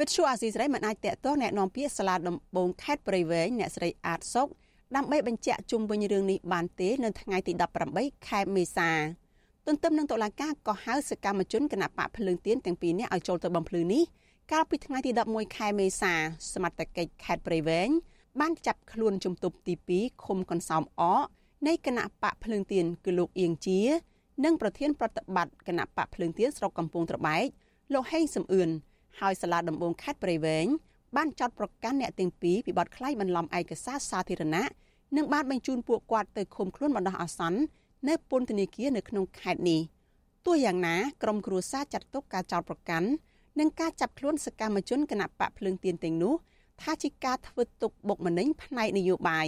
[0.00, 4.48] វិទ្យុអាស៊ីសេរីមិនអាចតកតងแนะនាំពាក្យសាលាដំបងខេត្តព្រៃវែងអ្នកស្រីអាតសុក
[4.96, 7.52] ដើម្បីបញ្ជាក់ជុំវិញរឿងនេះបានទេនៅថ្ងៃទី
[7.90, 8.90] 18ខែមេសា
[9.66, 14.02] ទន្ទឹមនឹងតុលាការក៏ហៅសកម្មជនគណៈបកភ្លើងទៀនទាំងពីរនាក់ឲ្យចូលទៅបំភ្លឺនេះ
[14.52, 16.12] កាលពីថ្ងៃទី11ខែមេសា
[16.52, 17.88] សមត្ថកិច្ចខេត្តព្រៃវែង
[18.40, 21.26] បានចាប់ខ្លួនជំទប់ទី2ឃុំកន្សោមអក
[21.66, 23.80] នៃគណៈបកភ្លើងទៀនគឺលោកអៀងជា
[24.44, 27.44] និងប្រធានប្រតិបត្តិគណៈបកភ្លើងទៀនស្រុកកំពង់ត្របែក
[27.92, 28.70] លោកហេងសំអឿន
[29.19, 30.67] ហើយសាលាដំបងខេត្តព្រៃវែង
[31.15, 34.65] បានចាត់ប្រកាន់អ្នកទាំងពីរពីបទក្លែងបន្លំឯកសារសាធារណៈ
[35.17, 37.59] និងបានបញ្ជូនពួកគាត់ទៅឃុំខ្លួនបណ្ដោះអាសន្ន
[38.07, 39.81] នៅពន្ធនាគារនៅក្នុងខេត្តនេះ
[40.45, 43.07] ទោះយ៉ាងណាក្រុមគ្រួសារចាត់ទុកការចោទប្រកាន់
[43.59, 46.33] និងការចាប់ខ្លួនសកម្មជនគណៈបកភ្លើងទៀនទាំងនោះ
[46.81, 49.47] ថាជាការធ្វើទុកបុកម្នេញផ្នែកនយោបាយ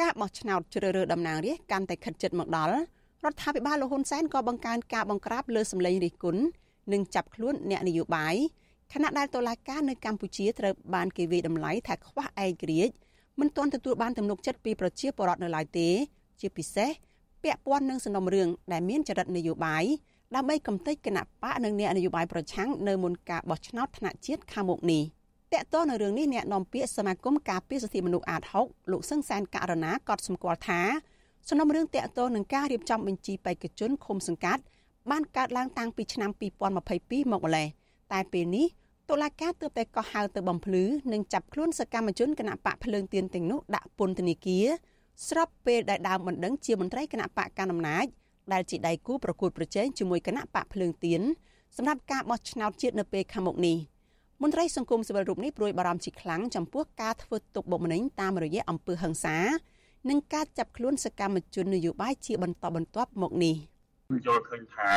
[0.00, 2.74] ការបោះឆ្នោតជ្រើសរើសតំណាងរាស្ត្រកាន់តែខិតជិតមកដល់
[3.24, 6.42] រដ្ឋាភិបាលលោកហ៊ុនសែនក៏បង្កើនការបង្ក្រាបលើសម្លេងរិះគន់
[6.92, 8.36] និងចាប់ខ្លួនអ្នកនយោបាយ
[8.92, 12.94] ខណៈដែលតុលាការនៅកម្ពុជាត្រូវបានគេវាយតម្លៃថាខ្វះឯករាជ្យ
[13.40, 15.88] មិនទាន់ទទួលបានទំនុកចិត្តពីប្រជាពលរដ្ឋនៅឡើយទេ
[16.40, 16.90] ជាពិសេស
[17.42, 19.84] ពាក់ព័ន្ធនឹងសំណុំរឿងដែលមានចរិតនយោបាយ
[20.34, 25.02] ដើម្បីកំទេចគណៈបកនិងអ្នកនយោបាយប្រឆាំងនៅមុនការបោះឆ្នោតថ្នាក់ជាតិខាងមុខនេះ
[25.52, 30.80] តកតនៅរឿងនេះអ្នកនាំពាក្យសមាគមការពារសិទ្ធិមនុស្សអាត6លោកសឹងសានករណាក៏សម្គាល់ថា
[31.48, 34.62] សំណុំរឿងតកតនឹងការរៀបចំបញ្ជីបេក្ខជនឃុំសង្កាត់
[35.10, 36.30] បានកើតឡើងតាំងពីឆ្នាំ
[36.76, 37.68] 2022មកម្លេះ
[38.12, 38.66] តែពេលនេះ
[39.10, 44.66] តុលាការទើបតែកោះហៅទៅបំភ្លឺនិងចាប់ខ្លួនសកម្មជនគណៈបកភ្លើងទៀនទាំងនោះដាក់ពន្ធនាគារ
[45.28, 48.06] ស្របពេលដែលដើមបណ្ដឹងជាមន្ត្រីគណៈបកកណ្ដាលអំណាច
[48.52, 51.22] ដែលជាដៃគូប្រកួតប្រជែងជាមួយគណៈបកភ្លើងទៀន
[51.76, 53.76] សម្រាប់ការបោះឆ្នោតជាតិនៅពេលខាងមុខនេះ
[54.42, 59.38] មន្ត្រីសង្គមស៊ីវិលរូបនេះព្រួយបារម្ភជាខ្លាំងចំពោះការធ្វើទុកបុកម្នេញតាមរយៈអំពើហិង្សា
[60.08, 63.56] និងការចាប់ខ្លួនសកម្មជននយោបាយជាបន្តបន្ទាប់មកនេះ
[64.08, 64.92] យល់ឃើញថា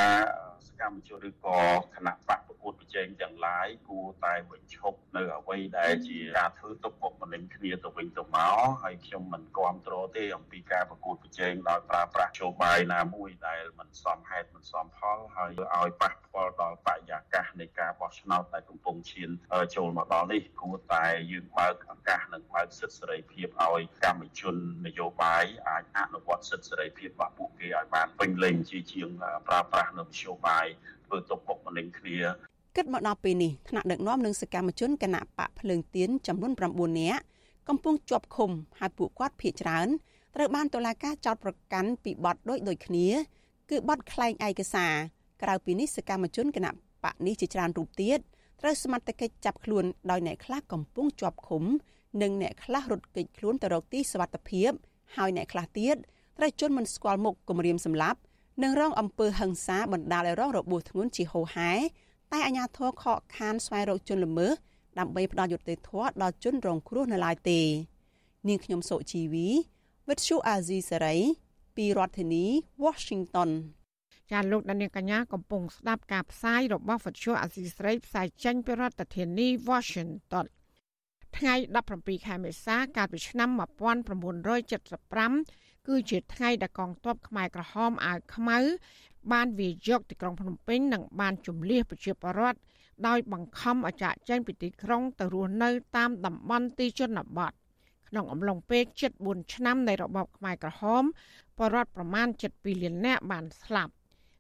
[0.68, 1.60] សកម្មជនឬក៏
[1.96, 19.30] គណៈបកប្រកួតប្រជែងទាំងឡាយគួរតែបញ្ឈប់នៅអ្វីដែលជាការធ្វើទុកបុកម្នេញគ្នាទៅវិញទៅមកហើយខ្ញុំមិនគាំទ្រទេអំពីការប្រកួតប្រជែងដោយប្រើប្រាស់ជោបាយណាមួយដែលមិនសមហេតុមិនសមផលហើយឲ្យប៉ះពាល់ដល់បរិយាកាសនៃការបោះឆ្នោតដែលកំពុងឈាន
[19.76, 29.12] ចូលមកដល់នេះគួរតែយើងបើកឱកាសនិងបើកសិទ្ធិសេរីភាពឲ្យកម្មជននយោបាយអាចអនុវត្តសិទ្ធិសេរីភាពរបស់ពួកគេឲ្យបានពេញលេញជាជាង
[29.48, 30.66] ប្រើប្រាស់នៅមធ្យោបាយ
[31.06, 32.18] ធ្វើទុកបុកម្នេញគ្នា
[32.76, 37.22] គិតមកដល់ពេលនេះថ្នាក់ដឹកនាំនិងសកម្មជនគណៈបកភ្លើងទៀនចំនួន9នាក់
[37.70, 39.88] កំពុងជាប់ឃុំហើយពួកគាត់ភ័យច្រើន
[40.36, 43.08] ត្រូវបានតុលាការចោទប្រកាន់ពីបទដូចដូចគ្នា
[43.70, 44.94] គឺបទក្លែងឯកសារ
[45.44, 46.72] ក្រៅពីនេះសកម្មជនគណៈ
[47.04, 48.20] បកនេះជាច្រើនរូបទៀត
[48.62, 51.64] ត្រូវសមត្ថកិច្ចចាប់ខ្លួនដោយអ្នកខ្លះកំពុងជាប់ឃុំ
[52.22, 54.72] និងអ្នកខ្លះរត់គេចខ្លួនទៅរកទីសុវត្ថិភាព
[55.18, 55.96] ហើយអ្នកខ្លះទៀត
[56.38, 58.20] ត្រូវជន់មិនស្គាល់មុខគម្រាមសម្លាប់
[58.64, 61.72] និងរងអំពើហិង្សាបណ្ដាលឲ្យរងរបួសធ្ងន់ជាហូរហែ
[62.32, 64.52] តែអាជ្ញាធរខកខានស្វែងរកជនល្មើស
[65.00, 67.62] ដើម្បីផ្ដល់យុត្តិធម៌ដល់ជនរងគ្រោះនៅឡើយទេ
[68.48, 69.48] នាងខ្ញុំសុជីវី
[70.08, 71.18] វិទ្យុអាស៊ីសេរី
[71.76, 72.46] ពីរដ្ឋធានី
[72.84, 73.50] Washington
[74.32, 80.46] ចាលោកដានៀងកញ្ញាកំពុងស្ដាប់ការផ្សាយរបស់វិទ្យុអាស៊ីសេរីផ្សាយចេញពីរដ្ឋធានី Washington
[81.38, 81.54] ថ្ងៃ
[81.92, 88.58] 17ខែមេសា កាលពីឆ្នាំ1975 គឺជាថ្ងៃដែលកងទ័ពខ្មែរក្រហមអាវខ្មៅ
[89.32, 92.60] បានវាយកទីក្រុងភ្នំពេញនិងបានជំលះប្រជាពលរដ្ឋ
[93.08, 97.52] ដោយបង្ខំឲ្យចាកចេញពីទីក្រុងទៅរស់នៅតាមតំបន់ទីជនបទ
[98.10, 98.84] ក្នុងអំឡុងពេល
[99.20, 101.04] 74ឆ្នាំនៃរបបខ្មែរក្រហម
[101.58, 103.94] បរដ្ឋប្រមាណ72លាននាក់បានស្លាប់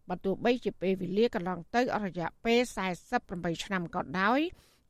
[0.10, 2.60] បើទោះបីជាពេលវេលាកន្លងទៅអស់រយៈពេល
[3.12, 4.40] 48ឆ្នាំក៏ដោយ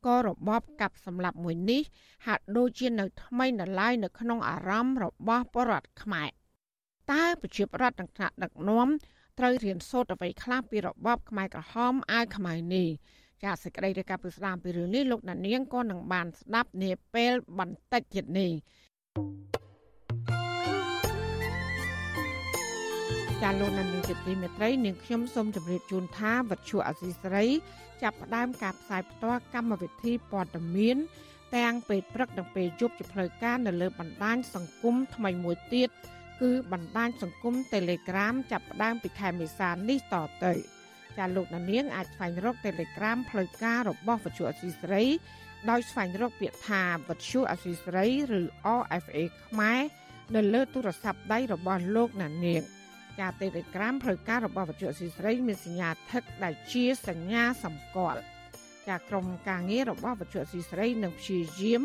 [0.06, 1.82] ក៏របបកាប់សម្លាប់មួយនេះ
[2.26, 6.28] ហាក់ដូចជានៅថ្មីនៅឡើយនៅក្នុងអារម្មណ៍របស់បរដ្ឋខ្មែរ
[7.12, 8.88] តើប្រជាប្រដ្ឋទាំងថ្នាក់ដឹកនាំ
[9.38, 12.88] ត្រូវរៀនសូត្រអ្វីខ្លះពីរបបខ្មែរក្រហមអាវខ្មៅនេះ
[13.44, 18.52] ចាសសេចក្តីរាយការណ៍ពីស្ដាមពីរឿងនេះលោកណានៀងក៏នឹងបានស្ដាប់នាពេលបន្តិចទៀតនេះ
[23.42, 27.44] ចាលោកណានៀងជាទីមេត្រីនាងខ្ញុំសូមជម្រាបជូនថាវັດឈូអសីស្រី
[28.02, 30.96] ចាប់ផ្ដើមការផ្សាយផ្ទាល់កម្មវិធីព័ត៌មាន
[31.56, 36.19] ទាំងពេលព្រឹកនិងពេលយប់ជាផ្លូវការនៅលើបណ្ដាញសង្គមថ្មីមួយទៀតគឺ
[36.72, 40.52] បណ្ដាញសង្គម Telegram ចាប់ផ្ដើមពីខែមេសានេះតទៅ
[41.18, 45.02] ចាលោកនាងអាចស្វែងរក Telegram ផ្លូវការរបស់វិទ្យុអសីស្រី
[45.70, 48.06] ដោយស្វែងរកពាក្យថាវិទ្យុអសីស្រី
[48.38, 48.42] ឬ
[48.80, 49.80] RFA ខ្មែរ
[50.34, 52.62] នៅលើទូរស័ព្ទដៃរបស់លោកនាង
[53.18, 58.20] ចា Telegram ផ្លូវការរបស់វិទ្យុអសីស្រីមានសញ្ញាថឹកដែលជាសញ្ញាសម្គាល់
[58.88, 61.82] ចាក្រុមការងាររបស់វិទ្យុអសីស្រីនឹងព្យាយាម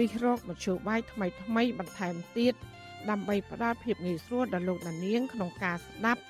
[0.00, 2.54] រិះរកមធ្យោបាយថ្មីថ្មីបន្ថែមទៀត
[3.10, 6.22] ដើម្បីផ្ដល់ភាពងាយស្រួលដល់លោកអ្នកនាងក្នុងការស្ដាប់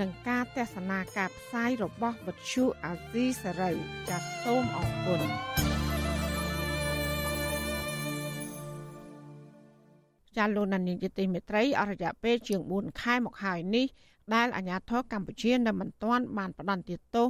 [0.00, 3.72] និងការទស្សនាការផ្សាយរបស់វិទ្យុអាស៊ីសេរី
[4.08, 5.20] ចាសសូមអរគុណ
[10.36, 13.86] ចាលោកណានីជាទីមេត្រីអរិយៈពេលជាង4ខែមកហើយនេះ
[14.34, 17.28] ដែលអាជ្ញាធរកម្ពុជានៅមិនទាន់បានផ្ដន្ទាទោស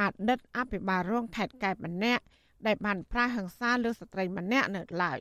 [0.00, 2.22] អតីតអភិបាលរងខេត្តកែបម្នាក់
[2.66, 5.18] ដែលបានប្រាហិង្សាលើស្ត្រីម្នាក់នៅឡើយ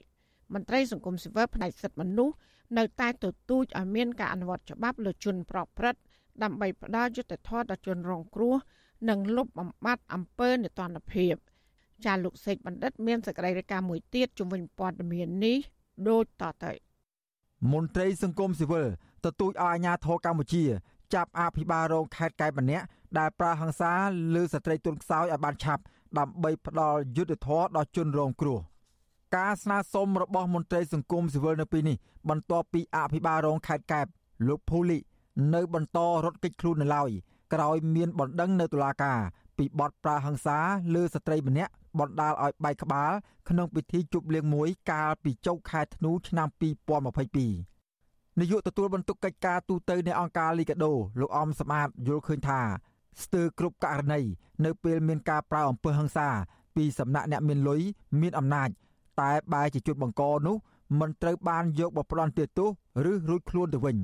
[0.53, 2.35] មន្ត្រីសង្គមស៊ីវិលផ្នែកសិទ្ធិមនុស្ស
[2.77, 5.99] នៅតែទទូចឲ្យមានការអនុវត្តច្បាប់លើជនប្រព្រឹត្ត
[6.43, 8.55] ដើម្បីផ្ដល់យុត្តិធម៌ដល់ជនរងគ្រោះ
[9.09, 11.35] និងលុបបំបាត់អំពើនេតិនភាព
[12.05, 15.57] ចាលោកសេកបណ្ឌិត មានសេចក្តីរាយការណ៍មួយទៀតជំវិញព័ត៌មាននេះ
[16.09, 16.71] ដូចតទៅ
[17.73, 18.87] មន្ត្រីសង្គមស៊ីវិល
[19.25, 20.63] ទទូចឲ្យអាជ្ញាធរកម្ពុជា
[21.13, 22.85] ចាប់អភិបាលរងខេត្តកែបម្នាក់
[23.17, 23.91] ដែលប្រើហិង្សា
[24.35, 25.83] លើស្ត្រីទុនខ្សោយឲ្យបានឆាប់
[26.19, 28.59] ដើម្បីផ្ដល់យុត្តិធម៌ដល់ជនរងគ្រោះ
[29.35, 31.97] ការស្នើសុំរបស់មន្ត្រីសង្គមស៊ីវិលនៅពេលនេះ
[32.29, 34.05] បន្ទាប់ពីអភិបាលរងខេត្តកែប
[34.47, 34.99] លោកភូលី
[35.53, 37.09] នៅបន្តរត់គេចខ្លួននៅឡើយ
[37.53, 39.19] ក្រោយមានបណ្ដឹងនៅតុលាការ
[39.57, 40.57] ពីបទប្រាហិង្សា
[40.95, 43.11] លើស្ត្រីម្នាក់បណ្ដាលឲ្យបែកក្បាល
[43.49, 46.47] ក្នុងពិធីជប់លៀងមួយកាលពីចុងខែធ្នូឆ្នាំ
[47.63, 52.61] 2022នាយកទទួលបន្ទុកកិច្ចការទូតនៃអង្គការលីកាដូលោកអំសម្បត្តិយល់ឃើញថា
[53.23, 54.21] ស្ទើរគ្រប់ករណី
[54.65, 56.29] នៅពេលមានការប្រើអំពើហិង្សា
[56.75, 57.81] ពីសំណាក់អ្នកមានលុយ
[58.21, 58.69] មានអំណាច
[59.19, 60.55] តែបែរជាជនបង្កនោះ
[60.99, 62.69] មិនត្រូវបានយកមកផ្ដន់ទោស
[63.09, 63.97] ឬរួចខ្លួនទៅវិញ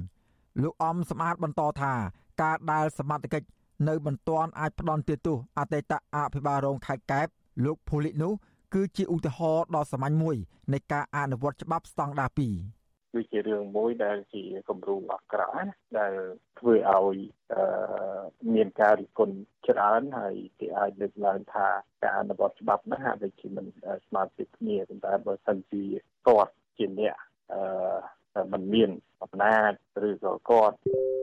[0.62, 1.94] លោកអំសម្បត្តិបន្តថា
[2.42, 3.48] ការដែលសមត្ថកិច្ច
[3.88, 7.28] នៅមិនទាន់អាចផ្ដន់ទោសអតីតអភិបាលរងខេត្តកែប
[7.66, 8.34] លោកភូលិកនោះ
[8.74, 10.36] គឺជាឧទាហរណ៍ដ៏សាមញ្ញមួយ
[10.74, 12.77] នៃការអនុវត្តច្បាប់ស្តង់ដារ2
[13.18, 15.66] គឺជារឿងមួយដែលជាគំរូអាក្រក់ណា
[16.00, 16.14] ដែល
[16.60, 17.18] ធ្វើឲ្យ
[17.54, 18.22] អឺ
[18.54, 19.36] មានការរិះគន់
[19.68, 21.68] ច្រើនហើយគេអាចលើកឡើងថា
[22.04, 23.66] ការអនុវត្តច្បាប់ហ្នឹងហាក់ដូចជាមិន
[24.08, 25.84] ស្មើភាពគ្នាប៉ុន្តែបើសិនជា
[26.28, 27.16] គាត់ជាអ្នក
[27.54, 28.90] អឺមិនមាន
[29.24, 29.72] អំណាច
[30.08, 30.78] ឬក៏គាត់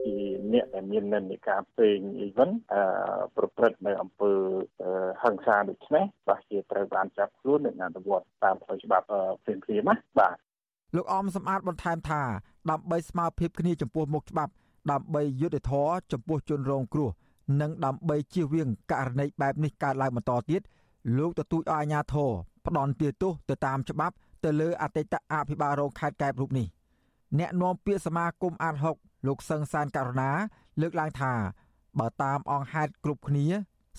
[0.05, 0.15] ជា
[0.53, 2.81] អ្នកដែលមាននិន្នាការពេងអីវិញអឺ
[3.35, 4.31] ប្រព្រឹត្តនៅអំពើ
[5.23, 9.05] ហិង្សាដូចនេះបាទជាត្រូវបានចាប់ខ្លួននិងអនុវត្តតាមផ្លូវច្បាប់
[9.43, 10.37] ភ្លាមៗណាបាទ
[10.95, 12.21] លោកអមសំអាតបន្ថែមថា
[12.69, 14.51] ដើម្បីស្មារភាពគ្នាចំពោះមុខច្បាប់
[14.91, 17.09] ដើម្បីយុត្តិធម៌ចំពោះជនរងគ្រោះ
[17.61, 20.61] និងដើម្បីជៀសវាងករណីបែបនេះកើតឡើងបន្តទៀត
[21.17, 22.31] លោកទទូចឲ្យអាជ្ញាធរ
[22.65, 26.67] ផ្ដន់ទោសទៅតាមច្បាប់ទៅលើអតីតអភិបាលរងខេត្តកែបរូបនេះ
[27.39, 30.31] អ្នកនាំពាក្យសមាគមអាត6លោកសឹងសានករណា
[30.81, 31.33] លើកឡើងថា
[31.99, 33.45] បើតាមអង្គហេតុគ្រប់គ្នា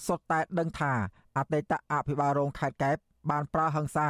[0.07, 0.93] សុទ្ធតែដឹងថា
[1.37, 2.97] អតីតអភិបាលរងខេត្តកែប
[3.31, 4.09] បានប្រើហិង្សា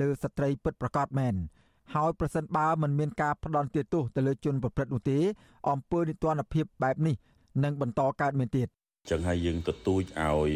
[0.00, 1.34] លើស្ត្រីពិតប្រាកដមែន
[1.94, 5.18] ហើយប្រសិនបើមិនមានការផ្ដន់ទោសទៅលើជនប្រព្រឹត្តនោះទេ
[5.70, 7.14] អំពើនីតិរដ្ឋភាពបែបនេះ
[7.64, 8.68] នឹងបន្តកើតមានទៀត
[9.10, 10.50] ចឹងហើយយើងទទូចឲ្យ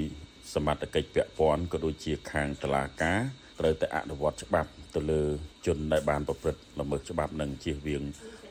[0.54, 3.20] សមត្ថកិច្ចពាក់ព័ន្ធក៏ដូចជាខាងតុលាការ
[3.60, 5.22] ត្រូវតែអនុវត្តច្បាប់ទៅលើ
[5.66, 8.02] ជនដែលបានប្រព្រឹត្តល្មើសច្បាប់នឹងជៀសវាង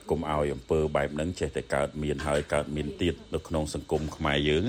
[0.09, 4.63] កុំឲ្យអំពើបែបហ្នឹងចេះតែកើតមានហើយកើតមានទៀតនៅក្នុងសង្គមខ្មែរយើង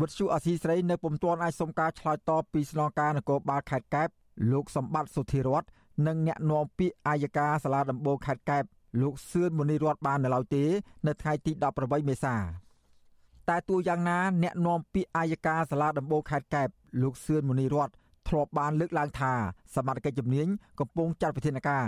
[0.00, 4.08] វុទ្ធុអសីស្រីនៅពុំទាន់អាចសុំការឆ្លើយតបពីស្នងការនគរបាលខេត្តកែប
[4.52, 5.62] លោកសម្បត្តិសុធិរត
[6.06, 8.64] និងអ្នកនាំពាក្យអាយកាសាលាដំបូងខេត្តកែប
[9.02, 10.64] លោកសឿនមុនីរតបាននៅឡើយទេ
[11.06, 12.36] នៅថ្ងៃទី18មេសា
[13.48, 16.68] តែទោះយ៉ាងណាអ្នកនាំពាក្យអាយកាសាលាដំបូងខេត្តកែប
[17.02, 17.88] លោកសឿនមុនីរត
[18.28, 19.32] ធ្លាប់បានលើកឡើងថា
[19.74, 20.46] សមត្ថកិច្ចជំនាញ
[20.80, 21.84] កំពុងចាត់វិធានការ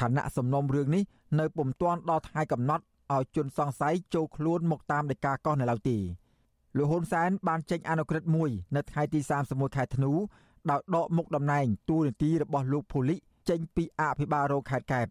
[0.00, 1.02] ខណៈសំណុំរឿងនេះ
[1.40, 5.98] នៅពុំទាន់ដល់ថ្ងៃកំណត់ឲ្យជនសង្ស័យចូលខ្លួនមកតាមដីកាកោះនៅឡើយទេ
[6.76, 10.12] លោកហ៊ុនសែនបានចេញអនុក្រឹត្យមួយនៅថ្ងៃទី31ខែធ្នូ
[10.70, 13.16] ដោយដកមុខតំណែងទូនាទីរបស់លោកភូលី
[13.48, 15.06] ចេញពីអភិបាលរងខេត្តកែប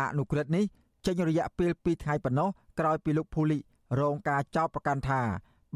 [0.00, 0.64] អនុក្រឹត្យនេះ
[1.06, 3.58] ចេញរយៈពេល2ថ្ងៃប៉ុណ្ណោះក្រោយពីលោកភូលី
[4.00, 5.20] រងការចោទប្រកាន់ថា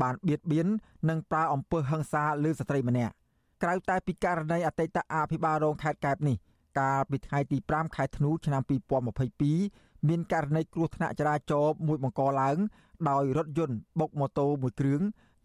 [0.03, 0.67] បានបៀតបៀន
[1.09, 3.13] និងប្រើអំពើហិង្សាលើស្ត្រីម្នាក់
[3.63, 6.37] ក្រៅតែពីករណីអតីតអភិបាលរងខេត្តកែបនេះ
[6.79, 8.63] កាលពីថ្ងៃទី5ខែធ្នូឆ្នាំ
[9.35, 12.57] 2022មានករណីគ្រោះថ្នាក់ចរាចរណ៍មួយបង្កឡើង
[13.11, 15.01] ដោយរថយន្តបុកម៉ូតូមួយគ្រឿង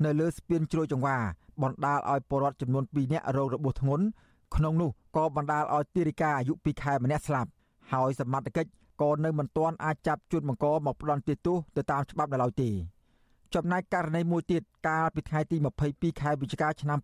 [0.05, 1.17] នៅលើស្ពានជ្រោយចង្វា
[1.61, 4.05] បណ្ដាលឲ្យពលរដ្ឋចំនួន2នាក់រងរបួសធ្ងន់
[4.55, 7.49] ក្នុងនោះក៏បណ្ដាលឲ្យទីរិកាអាយុ2ខែម្នាក់ស្លាប់
[7.91, 12.69] ហើយសមត្ថកិច្ចក៏នៅមិនទាន់អាចចាប់ជនបង្កមកផ្ដន់ទោសទៅតាមច្បាប់នៅឡើយទេ
[13.55, 15.57] ចំណែកករណីមួយទៀតកាលពីថ្ងៃទី
[15.89, 16.99] 22ខែវិច្ឆិកាឆ្នាំ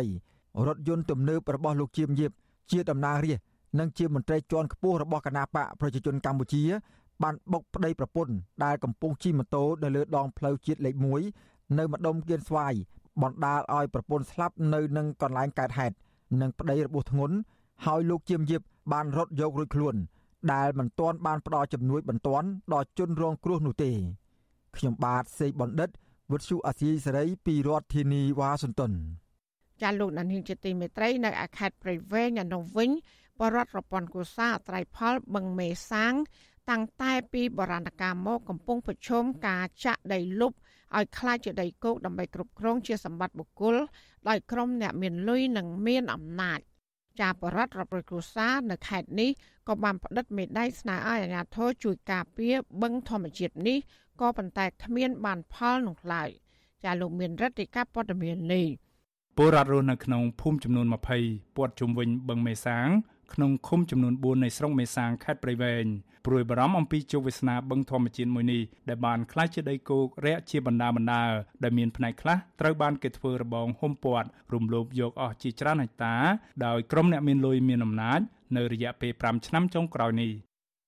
[0.00, 2.30] 2013រថយន្តទំនើបរបស់លោកជាមយាប
[2.70, 3.46] ជាតំណាងរាស្ត្រ
[3.78, 6.62] និងជាមន្ត្រីជាន់ខ្ពស់របស់គណៈបកប្រជាជនកម្ពុជា
[7.22, 10.94] បានបុកប្តីប្រពន្ធដែលកំពុងជិះម៉ូតូនៅលើដងផ្លូវជាតិលេខ
[11.36, 12.74] 1នៅម្ដុំគៀនស្វាយ
[13.22, 15.94] បណ្ដាលឲ្យប្រពន្ធស្លាប់នៅនឹងកន្លែងកើតហេតុ
[16.40, 17.36] និងប្តីរបួសធ្ងន់
[17.86, 18.62] ហើយលោកជាមយាប
[18.92, 19.94] បានរត់យករួចខ្លួន
[20.52, 23.90] ដែលមិនទាន់បានផ្ដល់ជំនួយបន្ទាន់ដល់ជនរងគ្រោះនោះទេ
[24.76, 25.90] ខ្ញុំបាទសេកបណ្ឌិត
[26.30, 28.92] វុទ្ធុអាស៊ីសេរីពីរដ្ឋធានីវ៉ាស៊ីនតោន
[29.82, 32.90] ចាលោកដានីងជាទីមេត្រីនៅអាខេតព្រៃវែងនៅនោះវិញ
[33.40, 36.14] បរដ្ឋរពន្ធគូសាត្រៃផលបឹងមេសាង
[36.70, 40.52] តាំងតែពីបរណកាលមកកំពុងប្រឈមការចាក់ដីលុប
[40.94, 43.76] ឲ្យខ្លាចជាដីគោកដើម្បីគ្រប់គ្រងជាសម្បត្តិបុគ្គល
[44.28, 46.60] ដោយក្រុមអ្នកមានលុយនិងមានអំណាច
[47.20, 49.30] ចាបរដ្ឋរដ្ឋប្រគូសានៅខេត្តនេះ
[49.68, 53.78] ក៏បានផ្តិតមេដៃស្នើឲ្យអាជ្ញាធរជួយការពារបឹងធម្មជាតិនេះ
[54.20, 56.30] ក៏ប៉ុន្តែគ្មានបានផលនោះឡើយ
[56.84, 58.66] ចាលោកមានរដ្ឋិកាព័ត៌មាននេះ
[59.36, 60.86] ពលរដ្ឋរស់នៅក្នុងភូមិចំនួន
[61.20, 62.88] 20ពាត់ជុំវិញបឹងមេសាង
[63.32, 65.86] ក្នុងឃុំចំនួន4នៃស្រុកមេសាងខេត្តព្រៃវែង
[66.26, 71.24] ព្រួយបារម្ភអំពីជោគវាសនាបឹងធម្មជាតិមួយនេះដែលបានក្លាយជាដីគោករាក់ជាបណ្ដាបណ្ដា
[71.62, 76.16] ដែលមានផ្នែកខ្លះត្រូវបានគេធ្វើរបងហុំព័ទ្ធរំលោភយកអស់ជាច្រើនហិកតា
[76.66, 78.20] ដោយក្រុមអ្នកមានលុយមានអំណាច
[78.56, 80.32] នៅរយៈពេល5ឆ្នាំចុងក្រោយនេះ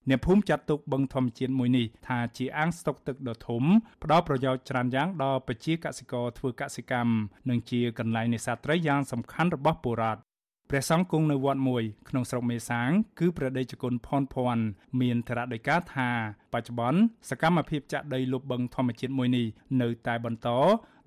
[0.09, 3.63] អ្នកភូមិចាត់ទុកបឹងធម្មជាតិមួយនេះថាជាអាងស្តុកទឹកដ៏ធំ
[4.03, 7.13] ផ្ដល់ប្រយោជន៍ច្រើនយ៉ាងដល់ប្រជាកសិករធ្វើកសិកម្ម
[7.49, 10.28] និងជាកន្លែងនេសាទត្រីយ៉ាងសំខាន់របស់ពលរដ្ឋ
[10.71, 14.65] ព្រះសង្ឃគង់នៅវត្តមួយក្នុងស្រុកមេសាង គឺព្រះដេចគុណផនភ័ណ្ឌ
[15.01, 16.11] មានធរដីកាថា
[16.53, 17.01] បច្ចុប្បន្ន
[17.31, 19.47] សកម្មភាពចាក់ដីលុបបឹងធម្មជាតិមួយនេះ
[19.83, 20.49] នៅតែបន្ត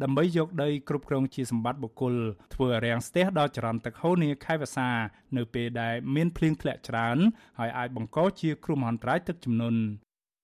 [0.04, 2.16] ដើម្បីយកដីគ្រប់គ្រងជាសម្បត្តិបុគ្គល
[2.54, 4.90] ធ្វើរាំងស្ទះដល់ចរន្តទឹកហូរនាខែវស្សា
[5.38, 7.18] នៅពេលដែលមានភ្លៀងធ្លាក់ច្រើន
[7.60, 9.82] ហើយអាចបង្កជាគ្រោះមហន្តរាយទឹកជំនន់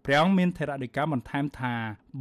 [0.10, 1.74] ព្រះអង្គមានថេរដីកាបន្ថែមថា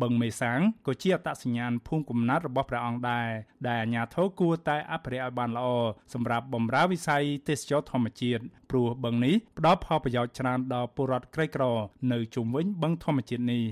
[0.02, 3.28] បឹងមេសាំងក៏ជាអត្តសញ្ញាណភូមិកំណត់របស់ព្រះអង្គដែរ
[3.68, 5.66] ដែលអាជ្ញាធរគួរតែអភិរក្សឲ្យបានល្អ
[6.14, 11.64] សម្រាប់បម្រើវិស័យទេសចរធម្មជាតិព្រោះបឹងនេះផ្ដល់ផលប្រយោជន៍ច្រើនដល់ពលរដ្ឋក្រីក្រ
[12.12, 13.64] នៅជុំវិញបឹងធម្មជាតិនេះ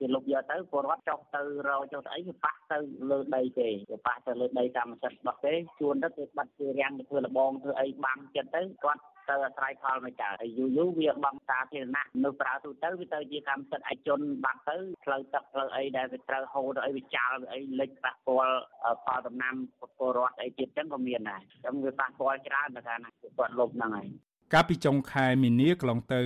[0.00, 2.78] គេលុបយកទៅពលរដ្ឋចុះទៅរកចុះទៅអីវាប៉ះទៅ
[3.10, 18.58] លើដីគេវាប៉ះទៅលើដីកម្មសិទ្ធិរបស់គេជួនទៅគេបាត់គេរាំងទៅធ្វើលបងធ្វើអីបាំងចិត្តទៅគាត់ ទៅអាស្រ័យផលមកចាយូរយូរវាបំសាធារណៈនៅប្រើទូទៅវាទៅជាកម្មសិទ្ធិឯកជនបាត់ទៅផ្លូវទឹកផ្លូវអីដែលវាត្រូវហូរទៅអីវាចាល់អីលិចប៉ះពាល់
[19.04, 19.54] ផលដំណាំ
[19.98, 22.94] ពលរដ្ឋអីទៀតចឹងក៏មានដែរចឹងវាប៉ះពាល់ច្រើនទៅថា
[23.38, 24.08] គាត់លុបហ្នឹងហើយ
[24.54, 26.22] កាលពីចុងខែមីនាកន្លងទៅ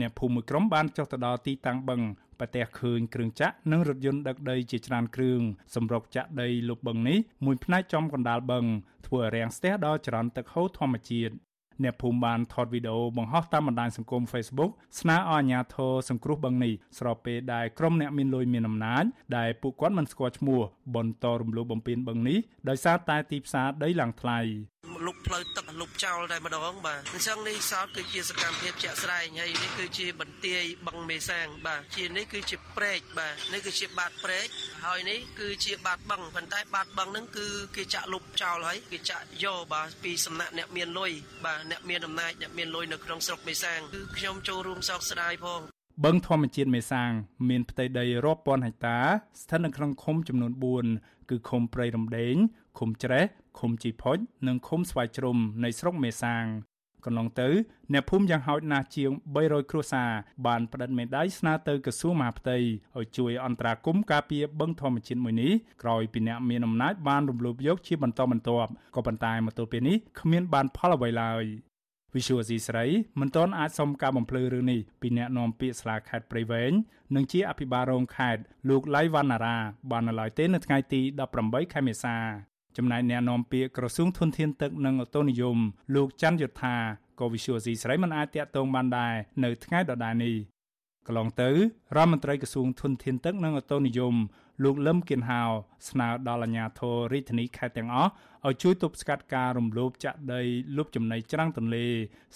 [0.00, 2.00] អ្នកភូមិមួយក្រុមបានចុះទៅដល់ទីតាំងបឹង
[2.38, 5.40] ប្រទះឃើញគ្រឿងចាក់និងរថយន្តដឹកដីជាច្រើនគ្រឿង
[5.74, 8.64] សម្រុកចាក់ដីលុបបឹងនេះមួយផ្នែកចំកណ្ដាលបឹង
[9.06, 11.34] ធ្វើឲ្យរាំងស្ទះដល់ចរន្តទឹកហូរធម្មជាតិ
[11.82, 19.04] អ្នកភូមិបានថតវីដេអូបង្ហោះតាមបណ្ដាញសង្គម Facebook ស្នើឲ្យអាជ្ញាធរសង្គ្រោះបឹងនេះស្របពេលដែលក្រុមអ្នកមានលុយមានអំណាច
[19.36, 20.60] ដែលពួកគាត់មិនស្គាល់ឈ្មោះ
[20.96, 24.40] បន្តរំលោភបំពានបឹងនេះដោយសារតែទីផ្សារដីឡើងថ្លៃ
[25.06, 34.46] លុបផ្លូវទឹកលុបចោលតែម្ដងបាទអញ្ចឹងនេះសោតគឺជាសកម្មភាពជាក់ស្ដែងហើយនេះគឺជាបន្ទាយបឹងមេសាងបាទជានេះគឺជាព្រែកបាទនេះគឺជាបាតព្រែក
[34.84, 41.12] ហើយនេះគឺជាបាតបឹងប៉ុន្តែបាតបឹងហ្នឹងគឺគេចាក់លុបចោលហើយគេចាក់យកបាទពីសំណាក់អ្នកមានលុយ
[41.44, 47.10] បាទអ្នកមានអំណាចអ្នកមានលុយនៅក្នុងស្រុកមេសាងគឺខ្ញុំចូលរួមសោកស្ដាយផង បឹងធម្មជាតិមេសាង
[47.48, 48.98] មានផ្ទៃដីរាប់ពាន់ហិកតា
[49.40, 50.52] ស្ថិតនៅក្នុងឃុំចំនួន
[50.90, 52.34] 4គឺឃុំព្រៃរំដេង
[52.78, 53.24] ឃុំច្រេះ
[53.58, 56.44] ឃុំជីផុចនិងឃុំស្វាយជ្រុំនៃស្រុកមេសាង
[57.04, 57.48] កន្លងទៅ
[57.92, 60.10] អ្នកភូមិយ៉ាងហោចណាស់ជាង300គ្រួសារ
[60.46, 62.56] បានផ្តិតមេដាយស្នើទៅក្រសួងមហាផ្ទៃ
[62.96, 71.44] ឲ្យជួយអន្តរាគមន៍ការពារបឹងធម្មជាតិមួយនេះក្រោយពីអ្នកមានអំណាចបានរំលោភយកជាបន្តបន្ទាប់ក៏ប៉ុន្តែមកទល់ពេលនេះគ្មានបានផលអ្វីឡើយ
[72.16, 72.84] វិសុវស៊ីស្រី
[73.20, 76.72] មិនទាន់អាចសុំការបំភ្លឺរឿងនេះពីអ្នកនាំពាក្យស្លាខេត្តព្រៃវែង
[77.14, 79.56] និងជាអភិបាលរងខេត្តលោកឡៃវណ្ណារា
[79.90, 81.00] បាននៅឡើយទេនៅថ្ងៃទី
[81.36, 82.16] 18ខែមេសា
[82.76, 85.58] ចំណែកអ្នកនាំពាក្យក្រសួងធនធានទឹកនិងអូតូនិយម
[85.94, 86.76] លោកច័ន្ទយុធា
[87.20, 90.34] ក៏វិសុវស៊ីស្រីមិនអាចតាក់ទងបានដែរនៅថ្ងៃដដែលនេះ
[91.06, 91.50] កន្លងទៅ
[91.96, 94.14] រដ្ឋមន្ត្រីក្រសួងធនធានទឹកនិងអូតូនិយម
[94.62, 95.40] លោកលឹមគៀនហៅ
[95.88, 98.10] ស្នើដល់អាជ្ញាធររាជធានីខេត្តទាំងអស់
[98.46, 100.42] ឲ្យជួយទប់ស្កាត់ការរំលោភចាក់ដី
[100.76, 101.86] លុបចំណីច្រាំងទន្លេ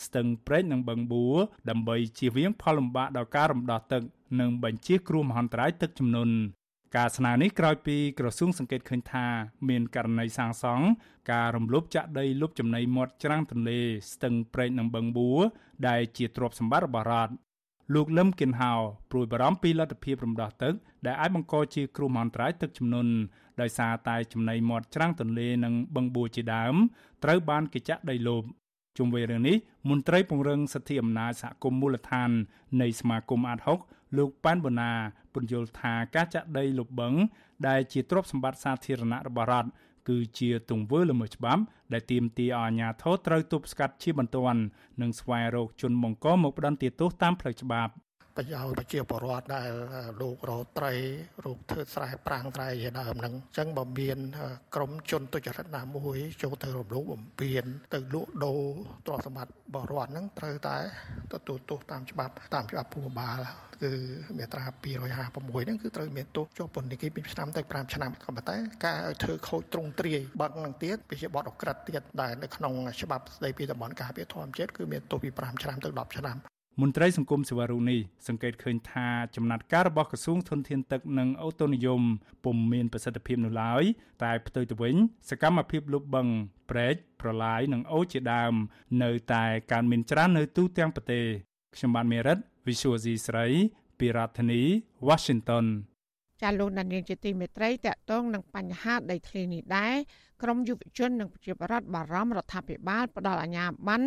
[0.04, 1.37] ស្ទឹងព្រែកនិងបឹងបួរ
[1.70, 4.02] ដើម្បីជៀសវាងផលលំបាកដល់ការរំដោះទឹក
[4.40, 6.35] និងបញ្ជៀសគ្រោះមហន្តរាយទឹកជំនន់
[6.96, 9.26] ការស្នើនេះក្រោយពីក្រសួងសង្កេតឃើញថា
[9.68, 10.87] មានករណីសាងសង់
[11.33, 13.78] ការរំលោភចាក់ដីលុបចំណីមាត់ច្រាំងទន្លេ
[14.12, 15.40] ស្ទឹងព្រែកនិងបឹងបួរ
[15.88, 17.33] ដែលជាទ្រព្យសម្បត្តិរបស់រដ្ឋ
[17.94, 18.72] លោកលឹមគិនហៅ
[19.11, 20.74] ព្រួយបារម្ភពីលទ្ធភាពរំដោះទឹក
[21.07, 23.12] ដែលអាចបង្កជាគ្រោះមហន្តរាយទឹកជំនន់
[23.61, 26.74] ដោយសារតែចំណីមាត់ច្រាំងទន្លេនិងបឹងបួរជាដើម
[27.24, 28.42] ត្រូវបានគេចាក់ដីលុប
[28.98, 29.57] ជុំវិញរឿងនេះ
[29.90, 32.31] មន្ត្រីពង្រឹងសិទ្ធិអំណាចសហគមន៍មូលដ្ឋាន
[32.83, 34.92] នៃសមាគមអាត6លោកប៉ែនបូណា
[35.35, 37.14] ពន្យល់ថាការចាក់ដីលុបបឹង
[37.68, 39.70] ដែលជាទ្រព្យសម្បត្តិសាធារណៈរបស់រដ្ឋ
[40.08, 44.62] គឺជាទង្វើល្មើសច្បាប់ដែលទាមទារឲ្យអាជ្ញាធរត្រូវទប់ស្កាត់ជាបន្ទាន់
[45.00, 47.92] និងស្វែងរកជនបង្កមកផ្ដន្ទាទោសតាមផ្លូវច្បាប់
[48.40, 49.70] ប្រយោជន៍ប្រជាពលរដ្ឋដែល
[50.20, 50.94] លោករោត្រី
[51.44, 54.18] រោគធ្វើស្រែប្រាំងត្រៃជាដើមហ្នឹងអញ្ចឹងបើមាន
[54.74, 58.62] ក្រមជនទុច្ចរិតណាមួយចូលទៅរំលោភបំពានទៅលក់ដូរ
[59.07, 60.76] ទ្រព្យសម្បត្តិបរិវត្តហ្នឹងត្រូវតែ
[61.33, 63.38] ទទួលទោសតាមច្បាប់តាមច្បាប់ភូមិបាល
[63.83, 63.92] គឺ
[64.38, 76.38] មាត្រា256ហ្នឹងគឺត្រូវមានទោសជាប់ពន្ធនាគារពីឆ្នាំទៅ5ឆ្នាំក៏ប៉ុន្តែការឲ្យធ្វើខូចទ្រង់ទ្រាយបឹកនឹងទៀតវាជាបទអក្រិតទៀតដែលនៅក្នុងច្បាប់ស្តីពីតំបន់ការពារធម្មជាតិគឺមានទោសពី5ឆ្នាំទៅ10ឆ្នាំ
[76.80, 82.02] មន្ត្រីសង្គមសេវារុនេះសង្កេតឃើញថាចំណាត់ការរបស់ក្រសួងធនធានទឹកនិងអូតូនិយម
[82.44, 83.82] ពុំមានប្រសិទ្ធភាពនោះឡើយ
[84.22, 84.94] តែផ្ទុយទៅវិញ
[85.30, 86.28] សកម្មភាពលុបបឹង
[86.70, 88.54] ព្រែកប្រឡាយនិងអូជាដើម
[89.02, 91.24] នៅតែកើនមានច្រើននៅទូទាំងប្រទេស
[91.76, 93.46] ខ្ញុំបានមេរិត Visual C ស្រី
[93.98, 94.62] ពីរដ្ឋធានី
[95.08, 95.66] Washington
[96.42, 99.94] ចាលោកដានៀងជាទីមេត្រីតកតងនឹងបញ្ហាដីធ្លីនេះដែរ
[100.42, 104.07] ក្រមយុវជននិងប្រជាពលរដ្ឋបារម្ភរដ្ឋាភិបាលផ្ដល់អាជ្ញាប័ណ្ណ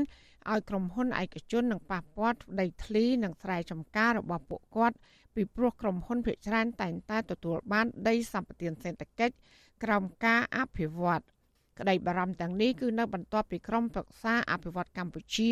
[0.51, 4.95] ឲ្យក្រុមហ៊ុនឯកជននិងប៉ះពាល់ដីធ្លីនិងស្រែចម្ការរបស់ពួកគាត់
[5.35, 9.35] ពីព្រោះក្រុមហ៊ុនភាគច្រើនតែងតែទទួលបានដីសម្បត្តិសេដ្ឋកិច្ច
[9.83, 11.23] ក្រោមការអភិវឌ្ឍ
[11.79, 15.51] ក្តីបារម្ភទាំងនេះគឺនៅបន្ទាប់ពីក្រមប្រឹក្សាអភិវឌ្ឍកម្ពុជា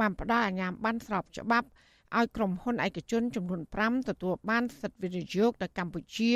[0.00, 1.68] បានផ្ដល់អាជ្ញាប័ណ្ណស្របច្បាប់
[2.18, 6.32] ឲ្យក្រុមហ៊ុនឯកជនចំនួន5ទទួលបានសិទ្ធិវិនិយោគទៅកម្ពុជា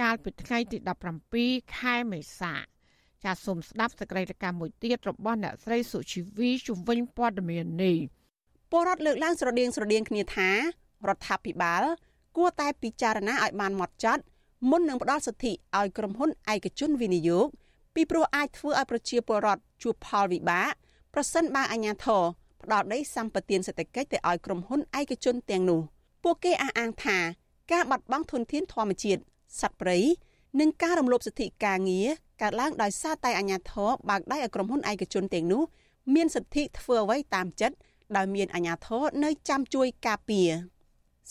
[0.00, 0.78] កាលពីថ្ងៃទី
[1.26, 2.54] 17ខែមេសា
[3.24, 7.96] ចាសសូមស្ដាប់សេចក្តីរាយការណ៍មួយទៀតរបស់អ្នកស្រីសុជីវីជំវិញព័ត៌មាននេះ
[8.70, 10.50] ពលរដ្ឋលើកឡើងស្រដៀងស្រដៀងគ្នាថា
[11.08, 11.82] រដ្ឋាភិបាល
[12.36, 14.22] គួរតែពិចារណាឲ្យបានម៉ត់ចត់
[14.70, 17.46] មុននឹងផ្ដល់សិទ្ធិឲ្យក្រុមហ៊ុនឯកជនវិនិយោគ
[17.94, 20.72] ពីព្រោះអាចធ្វើឲ្យប្រជាពលរដ្ឋជួបផលវិបាក
[21.14, 22.22] ប្រសិនបើអាជ្ញាធរ
[22.64, 25.80] ផ្ដល់ដីសម្បត្តិសេដ្ឋកិច្ចទៅឲ្យក្រុមហ៊ុនឯកជនទាំងនោះ
[26.24, 27.18] ពួកគេអះអាងថា
[27.72, 29.20] ការបាត់បង់ធនធានធម្មជាតិ
[29.60, 29.98] សត្វព្រៃ
[30.60, 32.08] និងការរំលោភសិទ្ធិការងារ
[32.42, 35.62] កើតឡើងដោយសារតែអាជ្ញាធរបើកដៃឲ្យក្រុមហ៊ុនឯកជនទាំងនោះ
[36.14, 37.76] មានសិទ្ធិធ្វើអ្វីតាមចិត្ត
[38.16, 40.50] ដោយមានអាជ្ញាធរនៅចាំជួយការពារ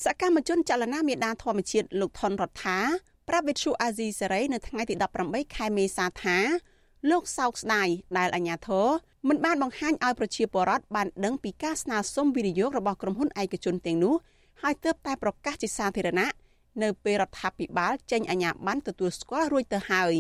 [0.03, 2.80] សកម្មជនចលនាមេដាធម្មជាតិលោកថនរដ្ឋា
[3.30, 6.38] ប្រាប់វិទ្យុអាស៊ីសេរីនៅថ្ងៃទី18ខែមេសាថា
[7.09, 7.87] លោកសោកស្ដាយ
[8.17, 8.87] ដែលអាញាធរ
[9.27, 14.15] មិនបានបង្ហាញឲ្យប្រជាពលរដ្ឋបានដឹងពីការស្នើសុំវិនិយោគរបស់ក្រុមហ៊ុនឯកជនទាំងនោះ
[14.61, 16.31] ហើយទើបតែប្រកាសជាសាធារណៈ
[16.83, 20.13] នៅពេលរដ្ឋាភិបាលចេញអាជ្ញាប័ណ្ណទទួលស្គាល់រួចទៅហើយ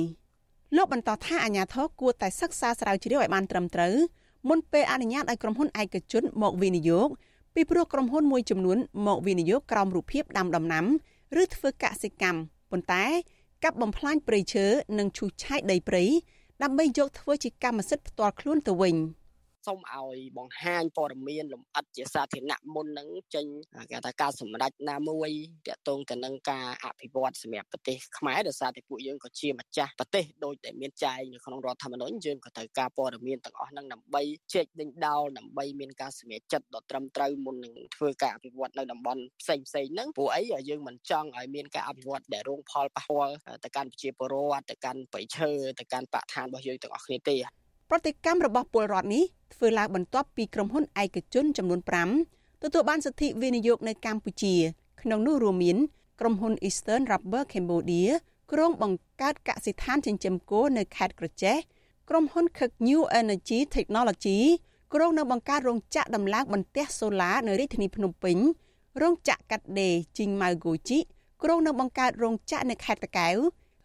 [0.75, 3.95] លោកបន្តថាអាជ្ញាធរគួរតែសិក្សាស្រាវជ្រាវឲ្យបានត្រឹមត្រូវ
[4.49, 7.07] មុនពេលអនុញ្ញាតឲ្យក្រុមហ៊ុនឯកជនមកវិនិយោគ
[7.55, 8.77] ពីព្រោះក្រុមហ៊ុនមួយចំនួន
[9.07, 10.85] មកវិនិយោគក្រោមរូបភាពដាំដំណាំ
[11.41, 12.39] ឬធ្វើកសិកម្ម
[12.71, 13.05] ប៉ុន្តែ
[13.63, 14.65] កັບបំផ្លាញព្រៃឈើ
[14.97, 16.05] និងឈូសឆាយដីព្រៃ
[16.63, 18.95] ដើម្បីយកធ្វើជាកម្មសិទ្ធិផ្ទាល់ខ្លួនទៅវិញ។
[19.69, 23.45] សូមឲ្យបង្ហាញព័ត៌មានលម្អិតជាសាធារណៈមុននឹងចេញ
[23.91, 25.29] គេថាការសម្រេចណាមួយ
[25.67, 34.21] តាក់ទងទៅនឹងការអភិវឌ្ឍសម្រាប់ប្រទេសខ្មែរដោយសារតែពួកយើងក៏ជាម្ចាស់ប្រទេសដោយតែមានចែងនៅក្នុងរដ្ឋធម្មនុញ្ញយើងក៏ត្រូវការព័ត៌មានទាំងអស់ហ្នឹងដើម្បី
[34.53, 45.49] ជែកដេញដោលដើម្បីមានការសម្រេចចិត្តដ៏ត្រឹមត្រូវមុននឹងធ្វើការអភិវឌ្ឍនៅតំបន់ផ្សេងផ្សេងហ្នឹងព្រោះអីយើងមិនចង់ឲ្យមានការអភិវឌ្ឍដែលរងផលប៉ះពាល់ទៅកាន់ប្រជាពលរដ្ឋទៅកាន់បរិឈើ
[45.79, 47.37] ទៅកាន់បរិស្ថានរបស់យើងទាំងអស់គ្នាទេ
[47.89, 49.23] ប្រតិកម្មរបស់ពលរដ្ឋនេះ
[49.53, 51.79] ធ្វើឡើងបន្ទាប់ពីក្រុមហ៊ុនឯកជនចំនួន
[52.21, 54.55] 5ទទួលបានសិទ្ធិវិនិយោគនៅកម្ពុជា
[55.01, 55.77] ក្នុងនោះរួមមាន
[56.19, 58.09] ក្រុមហ៊ុន Eastern Rubber Cambodia
[58.51, 61.57] ក្រុងបង្កើតកសិដ្ឋានចិញ្ចឹមគោនៅខេត្តក្រចេះ
[62.09, 64.37] ក្រុមហ៊ុន Kek New Energy Technology
[64.93, 68.37] ក្រុងនៅបង្កើតរោងចក្រដំឡើងបន្ទះសូឡានៅរាជធានីភ្នំពេញ
[69.01, 70.97] រោងចក្រកាត់ដេរជីងម៉ៅហ្គូជី
[71.43, 73.37] ក្រុងនៅបង្កើតរោងចក្រនៅខេត្តតាកែវ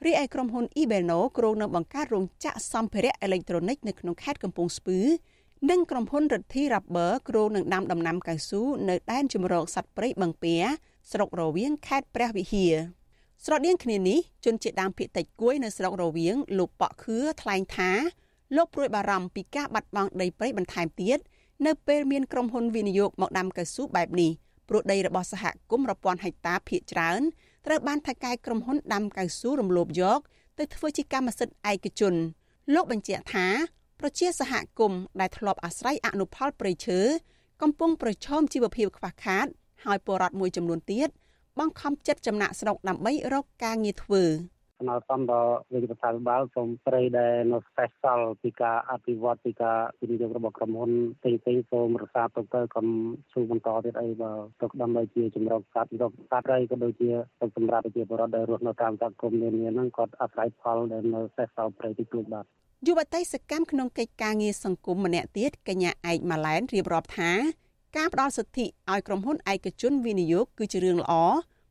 [0.06, 4.98] រីឯក្រុមហ៊ុន Ibeno គ្រោងនឹងបង្កើតរោងចក្រសម្ភារៈអេឡិចត្រូនិកនៅក្នុងខេត្តកំពង់ស្ពឺ
[5.70, 10.56] និងក្រុមហ៊ុនរិទ្ធី Rubber គ្រោងនឹងដាំដំណាំកៅស៊ូនៅដែនជម្រកសត្វព្រៃបឹងពែ
[11.12, 12.74] ស្រុករវៀងខេត្តព្រះវិហារ
[13.44, 17.90] ស្រដៀងគ្នានេះជនជាតិដើមភាគតិចគួយនៅស្រុករវៀងលោកប៉ក់ខឿថ្លែងថា
[18.56, 21.18] លោកព្រួយបារម្ភពីការបាត់បង់ដីព្រៃបន្ថែមទៀត
[21.66, 24.30] នៅពេលមានក្រុមហ៊ុនវិនិយោគមកដាំកៅស៊ូបែបនេះ
[24.68, 27.22] ព្រោះដីរបស់សហគមន៍រាប់ពាន់ហិកតាភាគច្រើន
[27.66, 30.20] ត្រូវបានថៅកែក្រុមហ៊ុនដាំកៅស៊ូរំលោភយក
[30.58, 32.14] ទៅធ្វើជាកម្មសិទ្ធិឯកជន
[32.74, 33.46] លោកបញ្ជាក់ថា
[34.00, 37.00] ប្រជាសហគមន៍ដែលធ្លាប់អាស្រ័យអនុផលព្រៃឈើ
[37.62, 39.46] កំពុងប្រឈមជីវភាពខ្វះខាត
[39.84, 41.08] ហើយពលរដ្ឋមួយចំនួនទៀត
[41.58, 44.22] បង្ខំចិត្តចំណាក់ស្រុកដើម្បីរកការងារធ្វើ។
[44.84, 52.86] ស្នើសុំដល់រាជរដ្ឋាភិបាលសូមព្រៃដែលនៅស្ពេសលពីការអភិវឌ្ឍពីការវិនិយោគរបស់ក្រុមហ៊ុនផ្សេងផ្សេងសូមរក្សាទុកទៅកុំ
[53.32, 54.32] ស៊ូបន្តទៀតអីបើ
[54.62, 57.10] ទុកដើម្បីជាជំរកសត្វរកសត្វរៃក៏ដូចជា
[57.56, 62.44] សម្រាប់ប្រជាពលរដ្ឋដែលរស់នៅតាមសហគមន៍នានាហ្នឹងគាត់អាស្រ័យផលដែលនៅស្ពេសលព្រៃទីទួលបាទ
[62.86, 67.30] យុវតីសកម្មក្នុងកិច្ចការងារសង្គមម្នាក់ទៀតកញ្ញាឯកម៉ាឡែនរៀបរាប់ថា
[67.96, 71.14] ការផ្ដល់សិទ្ធិឲ្យក្រុមហ៊ុនឯកជនវិនិយោគគឺជារឿងល្អ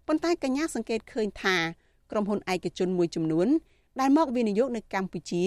[0.07, 1.57] ប៉ុន្តែកញ្ញាសង្កេតឃើញថា
[2.13, 3.47] ក្រុមហ៊ុនឯកជនមួយចំនួន
[3.99, 5.43] ដែលមកវិនិយោគនៅកម្ពុជា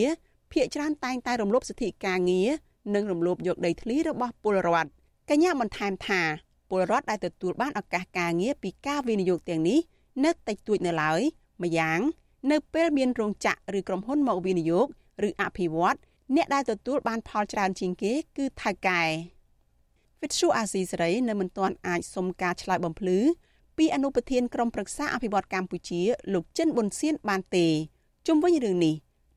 [0.52, 2.48] ភាគច្រើនតែងតែរំលោភសិទ្ធិការងារ
[2.94, 4.90] និងរំលោភយកដីធ្លីរបស់ពលរដ្ឋ
[5.30, 6.22] កញ្ញាបន្ថែមថា
[6.70, 9.78] ពលរដ្ឋដែលទទួលបានឱកាសការងារពីការវិនិយោគទាំងនេះ
[10.24, 11.20] នៅតិចតួចនៅឡើយ
[11.62, 12.00] ម្យ៉ាង
[12.50, 14.86] នៅពេលមានរោងចក្រឬក្រុមហ៊ុនមកវិនិយោគ
[15.28, 15.96] ឬអភិវឌ្ឍ
[16.36, 19.02] អ្នកដែលទទួលបានផលច្រើនជាងគេគឺថៅកែ
[20.22, 23.18] វិទ្យុអាស៊ីសេរីនៅមិនទាន់អាចសុំការឆ្លើយបំភ្លឺ
[23.78, 26.00] ពីអនុប្រធានក្រុមប្រឹក្សាអភិវឌ្ឍកម្ពុជា
[26.34, 27.66] លោកចិនប៊ុនសៀនបានទេ
[28.26, 28.94] ជុំវិញរឿងនេះ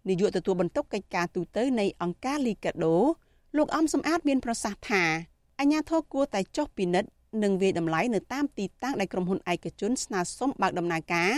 [0.08, 2.96] នាយកទទួលបន្ទុកកិច្ចការទូតនៃអង្គការលីកាដូ
[3.58, 5.04] លោកអំសំអាតមានប្រសាសន៍ថា
[5.60, 7.10] អាញាធរគួរតែចុះពិនិត្យ
[7.44, 11.34] និងវាយតម្លៃនៅតាមទីតាំងដែលក្រុមហ៊ុនឯកជនស្នើសុំបើកដំណើរការ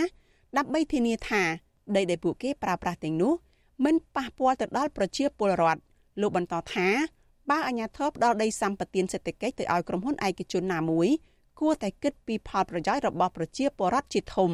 [0.56, 1.42] ដើម្បីធានាថា
[1.96, 3.32] ដីដែលពួកគេប្រើប្រាស់ទាំងនោះ
[3.84, 5.80] មិនប៉ះពាល់ទៅដល់ប្រជាពលរដ្ឋ
[6.20, 6.88] លោកបន្តថា
[7.50, 11.08] បើអាញាធរផ្ដល់ដីសម្បត្តិសេដ្ឋកិច្ចទៅឲ្យក្រុមហ៊ុនឯកជនណាមួយ
[11.62, 14.52] គួរតែគិតពីផលប្រយោជន៍របស់ប្រជាពលរដ្ឋជាធំ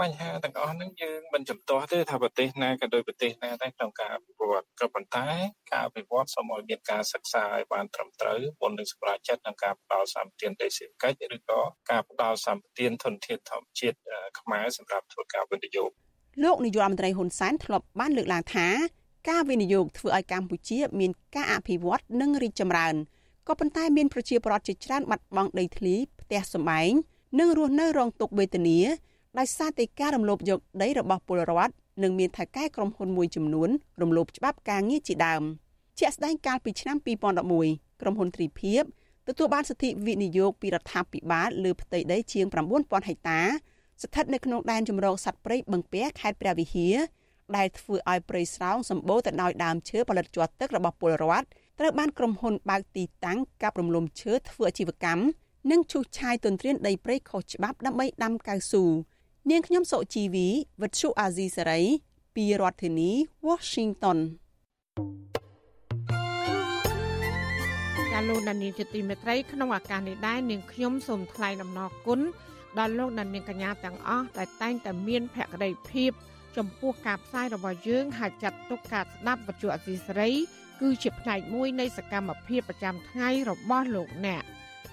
[0.00, 5.26] បញ្ហាទាំងអស់ហ្នឹងយើងមិនចំទាស់ទេថាប្រទេសណាក៏ដោយប្រទេសណាដែរក្នុងការអភិវឌ្ឍក៏ប៉ុន្តែ
[5.70, 13.96] ការអភិវឌ្ឍសូមឲ្យមានការសិក្សាឲ្យបានត្រឹមត្រូវមុននឹងសម្រេចចិត្តក្នុងការផ្ដល់សម្បទានដីសេដ្ឋកិច្ចឬក៏ការផ្ដល់សម្បទានធនធានធម្មជាតិ
[14.40, 15.90] ខ្មែរសម្រាប់ធ្វើការវិនិយោគ
[16.44, 18.66] លោកនាយករដ្ឋមន្ត្រីហ៊ុនសែនធ្លាប់បានលើកឡើងថា
[19.30, 22.94] ការវិនិយោគធ្វើឲ្យកម្ពុជាមានការអភិវឌ្ឍនិងរីកចម្រើន
[23.48, 26.92] ក៏ប៉ុន្តែមានប្រជាពលរដ្ឋជាច្រើនបាត់បង់ដីធ្លីផ្ទះសម្បែង
[27.38, 28.78] និងរស់នៅរងទុក្ខវេទនា
[29.38, 31.72] ដោយសារតែការរំលោភយកដីរបស់ពលរដ្ឋ
[32.02, 33.70] និងមានថៅកែក្រុមហ៊ុនមួយចំនួន
[34.02, 35.42] រំលោភច្បាប់ការងារជាដើម
[36.00, 36.96] ជាក់ស្ដែងកាលពីឆ្នាំ
[37.46, 38.82] 2011ក្រុមហ៊ុនទ្រីភិប
[39.28, 43.40] ទទួលបានសិទ្ធិវិនិយោគពីរដ្ឋាភិបាលលើផ្ទៃដីជាង9000ហិកតា
[44.02, 46.96] ស្ថិតនៅក្នុងដែនជម្រកសត្វព្រៃបឹងពែខេត្តព្រះវិហារ
[47.56, 51.46] ដែលធ្វើឲ្យព្រៃស្រោងសម្បូរទៅដោយដើមឈើផលិតជាប់ទឹករបស់ពលរដ្ឋ
[51.78, 55.22] ត្រូវបានក្រុមហ៊ុនបើកទីតាំងកាប់រំលំឈើធ្វើអាជីវកម្ម
[55.70, 58.84] និងឈូសឆាយទន្ទ្រានដីព្រៃខុសច្បាប់ដើម្បីដាំកៅស៊ូ
[59.50, 60.48] នាងខ្ញុំសុជីវី
[60.82, 61.80] វិទ្យុអាស៊ីសេរី
[62.36, 63.10] ពីរដ្ឋធានី
[63.48, 64.18] Washington
[68.22, 72.20] ាលោកដានៀងជាទីមេត្រីក្នុងឱកាសនេះដែរនាងខ្ញុំសូមថ្លែងអំណរគុណ
[72.78, 76.10] ដល់លោកដានៀងកញ្ញាទាំងអស់ដែលតែងតែមានភក្ដីភាព
[76.56, 80.30] ចំពោះការផ្សាយរបស់យើងហើយចាត់ទុកការស្ដាប់វិទ្យុអសីសេរី
[80.80, 84.44] គឺជាផ្នែកមួយនៃសកម្មភាពប្រចាំថ្ងៃរបស់លោកអ្នក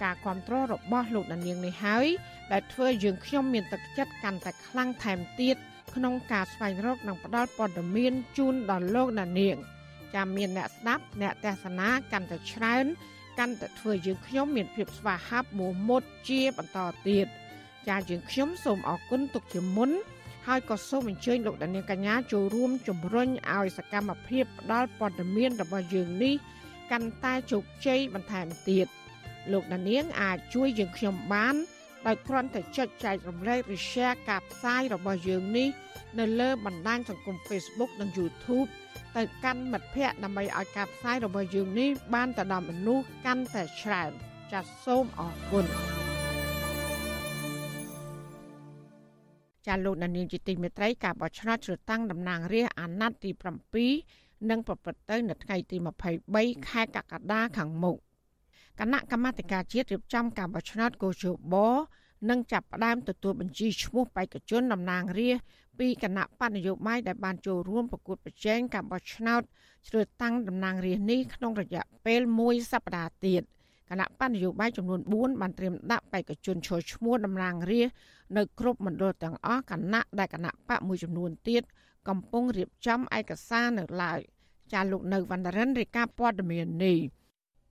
[0.03, 2.07] ការគ្រប់គ្រងរបស់លោកដានៀងនេះហើយ
[2.51, 5.55] ដែលធ្វើយើងខ្ញុំមានទឹកចិត្តកាន់តែខ្លាំងថែមទៀត
[5.95, 9.55] ក្នុងការស្វែងរកនិងផ្តល់ព័ត៌មានជូនដល់លោកដានៀង
[10.15, 12.85] ចាំមានអ្នកស្ដាប់អ្នកទេសនាកាន់តែច្រើន
[13.39, 17.27] កាន់តែធ្វើយើងខ្ញុំមានភាពស្វាហាប់មោះមុតជាបន្តទៀត
[17.87, 19.91] ចាយើងខ្ញុំសូមអរគុណទុកជាមុន
[20.47, 26.35] ហើយក៏សូមអញ្ជើញលោកដានៀងកញ្ញាចូលរួមជំរុញឲ្យសកម្មភាពផ្តល់ព័ត៌មានរបស់យើងនេះ
[26.91, 28.87] កាន់តែជោគជ័យបន្ថែមទៀត
[29.51, 31.55] លោកដានៀងអាចជួយយើងខ្ញុំបាន
[32.07, 35.69] ដោយគ្រាន់តែចុចចែករំលែកឬ share ការផ្សាយរបស់យើងនេះ
[36.19, 38.69] នៅលើបណ្ដាញសង្គម Facebook និង YouTube
[39.17, 44.11] ទៅកាន់មិត្តភ័ក្តិដើម្បីឲ្យការផ្សាយរបស់យើងនេះបានទៅដល់មនុស្សកាន់តែច្រើន
[44.51, 45.65] ចាសសូមអរគុណ
[49.67, 53.31] ចាលោកនានីជាទីមេត្រីការបោះឆ្នោតជ្រើសតាំងតំណាងរាស្ត្រអាណត្តិទី
[53.87, 55.77] 7នឹងប្រព្រឹត្តទៅនៅថ្ងៃទី
[56.21, 57.97] 23ខែកក្កដាខាងមុខ
[58.79, 61.55] គណៈកម្មាធិការជាតិរៀបចំការបោះឆ្នោតកោជប
[62.29, 65.45] នឹងចាប់ផ្ដើមទទួលបញ្ជីឈ្មោះបេក្ខជនតំណាងរាស្ត្រ
[65.79, 69.41] ពីគណៈបកនយោបាយដែលបានចូលរួមប្រកួតប្រជែងការបោះឆ្នោត
[69.87, 73.41] ជ្រើសតាំងតំណាងរាស្ត្រនេះក្នុងរយៈពេល1សប្តាហ៍ទៀត
[73.89, 77.95] គណៈបកនយោបាយចំនួន4បានត្រៀមដាក់បេក្ខជនឈរឈ្មោះតំណាងរាស្ត្រ
[78.37, 81.63] នៅគ្រប់មណ្ឌលទាំងអស់គណៈដែលគណៈបកមួយចំនួនទៀត
[82.09, 84.19] កំពុងរៀបចំឯកសារនៅឡើយ
[84.73, 86.97] ចាលោកនៅវណ្ណរិនរាយការណ៍ព័ត៌មាននេះ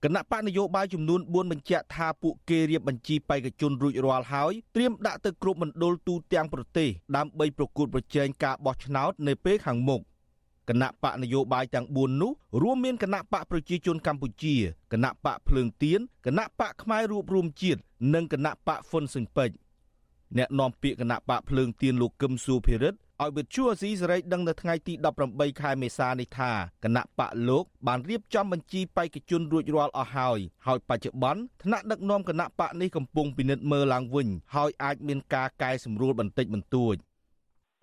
[0.03, 10.01] គណៈបកនយោបាយចំនួន4បញ្ជាក់ថាពួកគេរៀបបញ្ជីបេក្ខជនរួចរាល់ហើយត្រៀមដាក់ទៅគ្រប់មណ្ឌលទូទាំងប្រទេសដើម្បីប្រកួតប្រជែងការបោះឆ្នោតនៅពេលខាងមុខ
[10.69, 12.31] គណៈបកនយោបាយទាំង4នោះ
[12.61, 14.55] រួមមានគណៈបកប្រជាជនកម្ពុជា
[14.93, 17.79] គណៈបកភ្លើងទៀនគណៈបកផ្នែករួបរวมជាតិ
[18.13, 19.55] និងគណៈបកហ្វុនស៊ិនពេជ្រ
[20.37, 24.93] អ្នកនាំពាក្យគណៈបកភ្លើងទៀនលោកកឹមសុភិរិទ្ធ ឲ្យវិទ្យុអាស៊ីសេរីដឹងនៅថ្ងៃទី
[25.27, 26.51] 18ខែមេសានេះថា
[26.83, 36.95] គណៈបកលោកបានរៀបចំបញ្ជីបេក្ខជនរួចរាល់អស់ហើយហើយបច្ចុប្បន្នថ្នាក់ដឹកនាំគណៈបកនេះកំពុងពិនិត្យមើលឡើងវិញហើយអាចមានការកែសម្រួលបន្តិចបន្តួច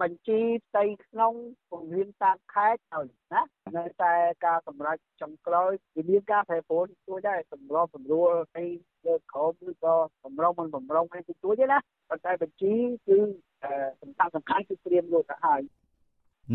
[0.03, 1.35] បញ្ជីផ្ទៃក្នុង
[1.71, 3.43] ពង្រៀនតាមខេត្តហើយណា
[3.77, 4.15] នៅតែ
[4.47, 8.69] ការសម្រេចចុងក្រោយវាមានការប្រែប្រួលជួយដែរសម្របសម្រួលឲ្យ
[9.07, 11.79] លើក្រមឬក៏បំរុងមិនបំរុងឲ្យជួយទេណា
[12.09, 12.75] ប៉ុន្តែបញ្ជី
[13.09, 13.19] គឺ
[14.03, 15.61] សំខាន់សំខាន់គឺត្រៀមយកទៅហើយ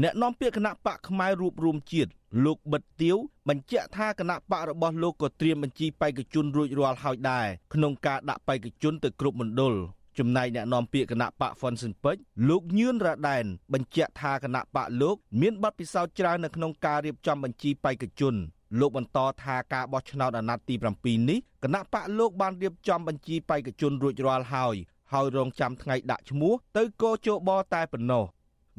[0.02, 2.12] អ្នកនាំពាក្យគណៈបកផ្នែករួបរวมជាតិ
[2.46, 3.16] លោកបិទទៀវ
[3.50, 9.76] បញ្ជាក់ថាគណៈបករបស់លោកក៏ត្រៀមបញ្ជីបេក្ខជនរួចរាល់ហើយដែរក្នុងការដាក់បេក្ខជនទៅគ្រប់មណ្ឌល
[10.18, 18.36] ចំណែកអ្នកនាំពាក្យគណៈបកហ្វុនស៊ិនពេជ្រលោកញឿនរ៉ាដែនបញ្ជាក់ថាគណៈបកលោកមានបទពិសោធន៍ច្រើននៅក្នុងការរៀបចំបញ្ជីបេក្ខជន
[18.80, 24.76] លោកបន្តថាការបោះឆ្នោតអាណត្តិទី7នេះគណៈបកលោកបានរៀបចំបញ្ជីបេក្ខជនរួចរាល់ហើយ
[25.13, 28.25] ហើយរងចាំថ្ងៃដាក់ឈ្មោះទៅកោជបតែប៉ុណ្ណោះ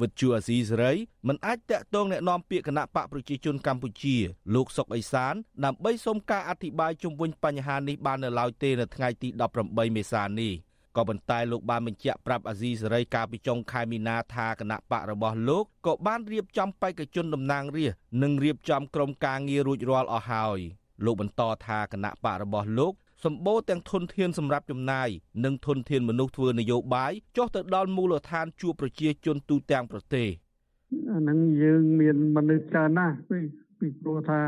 [0.02, 0.94] វិទ្យុអាស៊ីសេរី
[1.28, 4.16] មិនអាចតាក់ទងแนะនាំពាក្យគណៈបកប្រជាជនកម្ពុជា
[4.56, 5.34] លោកសុកអេសាន
[5.66, 9.30] ដើម្បីសូមការអធិប្បាយជុំវិញបញ្ហានេះបាននៅឡើយទេនៅថ្ងៃទី
[9.64, 10.54] 18មេសានេះ
[10.96, 20.60] ក៏ប៉ុន្តែលោកបានបញ្ជាក់ប្រាប់អាស៊ីសេរីកាលពីចុងខែមីនាថាគណៈបករបស់លោកក៏បានរៀបចំបេក្ខជនតំណាងរាស្ត្រនិងរៀបចំក្រុមការងាររួចរាល់អស់ហើយ
[21.06, 22.94] លោកបន្តថាគណៈបករបស់លោក
[23.25, 25.09] សម្បូរទាំងធនធានសម្រាប់ចំណាយ
[25.45, 30.29] និងធនធានមនុស្សធ្វើនយោបាយចុះទៅដល់មូលដ្ឋានជួបប្រជាជនទូទាំងប្រទេស
[31.11, 33.17] អាហ្នឹងយើងមានមនុស្សច្រើនណាស់
[33.81, 34.43] ពីព្រោះថា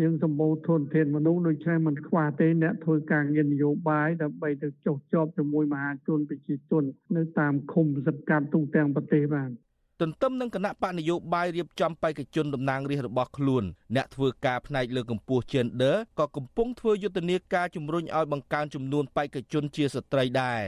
[0.00, 6.84] យើងសម្បូរធនធានមនុស្សដូច្នេះមិនខ្វះទេអ្នកធ្វើការងារនយោបាយដើម្បីទៅចុះជាប់ជាមួយមហាជនប្រជាជន
[7.16, 9.50] នៅតាមឃុំសង្កាត់ទូទាំងប្រទេសបាន
[10.02, 13.64] ទន្ទឹមនឹងគណៈបកនយោបាយរៀបចំបេក្ខជនតំណាងរាស្ត្ររបស់ខ្លួន
[13.96, 20.62] អ្នកធ្វើការផ្នែកលើកម្ពស់ Gender ក៏កំពុងធ្វើយុទ្ធនាការជំរុញឲ្យបង្កើនចំនួនបេក្ខជនជាស្ត្រីដែរ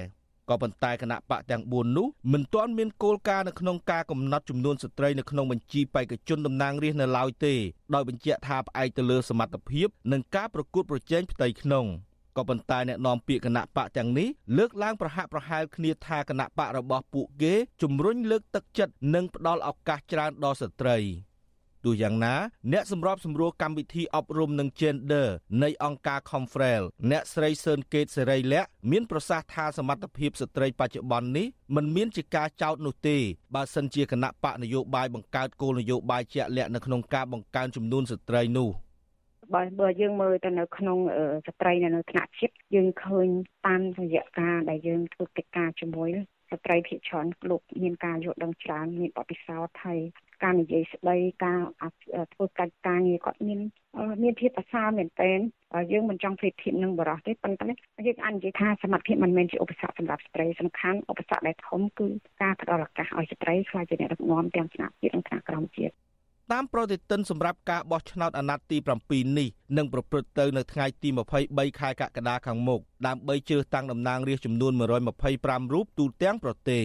[0.49, 7.55] ក៏ប៉ុន្តែគណៈបកទាំង4នោះមិនទាន់មានគោលការណ៍នៅក្នុងការកំណត់ចំនួនស្ត្រីនៅក្នុងបញ្ជីបេក្ខជនតំណាងរាស្ត្រនៅឡើយទេ
[7.95, 11.87] ដោយបញ្ជាក់ថាផ្អែកទៅលើសមត្ថភាពនិងការប្រកួតប្រជែងផ្ទៃក្នុង។
[12.41, 14.29] ក៏ប៉ុន្តែអ្នកនាំពាក្យគណៈបកទាំងនេះ
[14.59, 20.99] លើកឡើងប្រហាក់ប្រហែលគ្នាថាគណៈបករបស់ពួកគេជំរុញលើកទឹកចិត្តនិងផ្ដល់ឱកាសច្រើនដល់ស្ត្រី
[21.85, 22.35] ទោះយ៉ាងណា
[22.73, 25.29] អ្នកសម្របសម្រួលកម្មវិធីអប់រំនឹង Gender
[25.63, 33.17] នៃអង្គការ Confrel អ្នកស្រីសឿនកេតសេរីលក្ខមានប្រសាសន៍ថាសមត្ថភាពស្ត្រីបច្ចុប្បន្ននេះមិនមានជាការចោទនោះទេ
[33.55, 38.71] បើសិនជាគណៈបកនយោបាយបង្កើតគោលនយោបាយជាក់លាក់នៅក្នុងការបង្កើនចំនួនស្ត្រីនោះ។
[39.55, 40.99] បើបើយើងមើលទៅនៅក្នុង
[41.47, 43.29] ស្ត្រីនៅនៅថ្នាក់ជាតិយើងឃើញ
[43.67, 46.11] តាមរយៈការដែលយើងធ្វើកិច្ចការជាមួយ
[46.51, 50.01] ស្ត្រីភាគច្រើនលោកមានការយល់ដឹងច្រើនមានបទពិសោធន៍ហើយ
[50.43, 51.61] ការនិយាយស្ដីការ
[52.35, 53.61] ធ្វើកិច្ចការងារគាត់មាន
[54.23, 55.39] មានភាពប្រសើរមែនទែន
[55.93, 57.69] យើងមិនចង់ប្រៀបធៀបនឹងបរិសុទ្ធទេប៉ុន្តែ
[58.07, 62.07] យើងអាចនិយាយថាសមត្ថភាពមិនមែនជាឧបសគ្គសម្រាប់ស្ត្រីសំខាន់ឧបសគ្គដែលធំគឺ
[62.43, 65.95] ការផ្ដល់ឱកាសឲ្យស្ត្រីខ្លាចជាអ្នកដឹកនាំទាំងថ្នាក់ជាតិនិងថ្នាក់ក្រោមជាតិ
[66.53, 68.77] តាមប្រតិទិនសម្រាប់ការបោះឆ្នោតអាណត្តិទី
[69.07, 71.09] 7នេះនឹងប្រព្រឹត្តទៅនៅថ្ងៃទី
[71.45, 74.73] 23ខែកក្កដាខាងមុខដើម្បីជ្រើសតាំងតំណាងរាស្ត្រចំនួន
[75.19, 76.83] 125រូបទូទាំងប្រទេស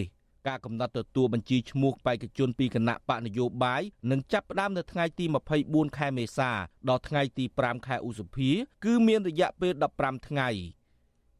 [0.48, 5.24] ការកំណត់ទទួលបញ្ជីឈ្មោះបេក្ខជនពីគណៈបកនយោបាយនឹងចាប់ផ្ដើមនៅថ្ងៃទី
[5.60, 6.50] 24ខែមេសា
[6.88, 8.50] ដល់ថ្ងៃទី5ខែឧសភា
[8.84, 10.48] គឺមានរយៈពេល15ថ្ងៃ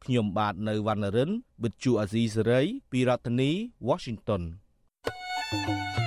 [0.03, 3.51] ខ្ញុំបាទនៅវណ្ណរិន With Chu Azizi Serai ពីរដ្ឋធានី
[3.87, 4.41] Washington
[5.97, 6.06] ចា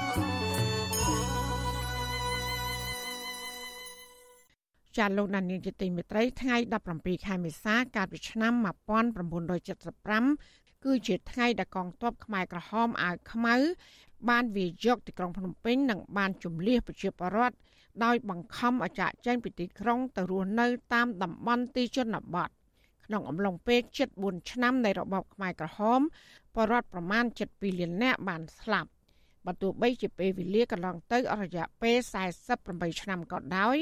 [4.97, 6.57] ចាលោកដានៀងជាទីមេត្រីថ្ងៃ
[6.91, 8.53] 17ខែមេសាកាលពីឆ្នាំ
[9.89, 13.55] 1975គឺជាថ្ងៃដែលកងទ័ពខ្មែរក្រហមអាវខ្មៅ
[14.29, 17.55] បានវាយកទីក្រុងភ្នំពេញនិងបានជំលះប្រជាពលរដ្ឋ
[18.03, 22.49] ដោយបង្ខំឲ្យចាកចេញពីទីក្រុងទៅរស់នៅតាមតំបន់ទីជនបទ
[23.05, 23.81] ក្នុងអំឡុងពេល
[24.15, 26.01] 74ឆ្នាំនៃរបបខ្មែរក្រហម
[26.53, 28.89] ពលរដ្ឋប្រមាណ72លាននាក់បានស្លាប់
[29.45, 31.97] បើទោះបីជាពេលវេលាកន្លងទៅអស់រយៈពេល
[32.49, 33.77] 48ឆ្នាំក៏ដោយ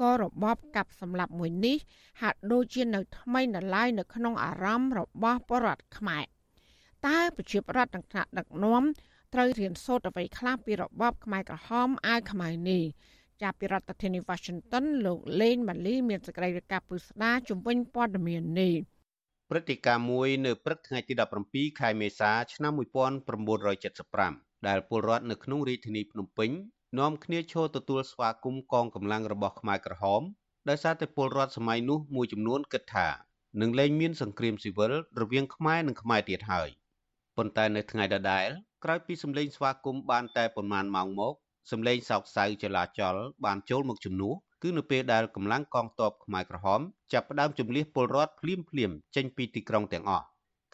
[0.00, 1.76] ក៏របបកាប់សម្លាប់មួយនេះ
[2.22, 6.24] ហាក់ដូចជានៅថ្មីនៅឡើយនៅក្នុងអារម្មណ៍របស់ពលរដ្ឋខ្មែរ
[7.06, 8.82] តើប្រជាពលរដ្ឋទាំងថ្នាក់ដឹកនាំ
[9.34, 12.84] ត្រូវរៀនសូត្រអ្វីខ្លះពីរបបខ្មែរក្រហមអាវខ្មៅនេះ
[13.42, 18.74] ចាប់ពីរដ្ឋធានី Washington លោកលេងម៉ាលីមានសេចក្តីរាយការណ៍ពុស្ដាជំវិញព័ត៌មាននេះ
[19.50, 21.14] ព្រឹត្តិការណ៍មួយនៅព្រឹកថ្ងៃទី
[21.46, 22.72] 17ខែមេសាឆ្នាំ
[23.50, 26.50] 1975ដែលពលរដ្ឋនៅក្នុងរាជធានីភ្នំពេញ
[26.98, 30.22] នាំគ្នាឈរទទួលស្វាគមន៍កងកម្លាំងរបស់ខ្មែរក្រហម
[30.68, 33.08] ដោយសារតែពលរដ្ឋសម័យនោះមួយចំនួនគិតថា
[33.60, 36.68] នឹងលែងមានសង្គ្រាមស៊ីវិលរវាងខ្មែរនិងខ្មែរទៀតហើយ
[37.36, 38.48] ប៉ុន្តែនៅថ្ងៃដដែល
[38.84, 41.34] ក្រោយពីសម្លេងស្វាគមន៍បានតែប៉ុន្មានម៉ោងមក
[41.70, 43.14] សម្លេងសោកសៅចលាចល
[43.44, 46.80] បានចូលមកជំនួសគឺនៅពេលដែលកម្លាំងកងទ័ពខ្មែរក្រហម
[47.12, 50.24] ចាប់ផ្ដើមជំលះពលរដ្ឋភ្លាមភ្លាមចេញពីទីក្រុងទាំងអស់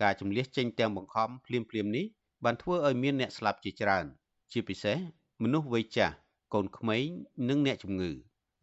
[0.03, 2.07] ការជំលះចេញទាំងបង្ខំភ្លាមភ្លាមនេះ
[2.45, 4.07] បានធ្វើឲ្យមានអ្នកស្លាប់ជាច្រើន
[4.53, 4.99] ជាពិសេស
[5.43, 6.15] មនុស្សវ័យចាស់
[6.55, 7.07] កូនក្មេង
[7.49, 8.11] និងអ្នកជំងឺ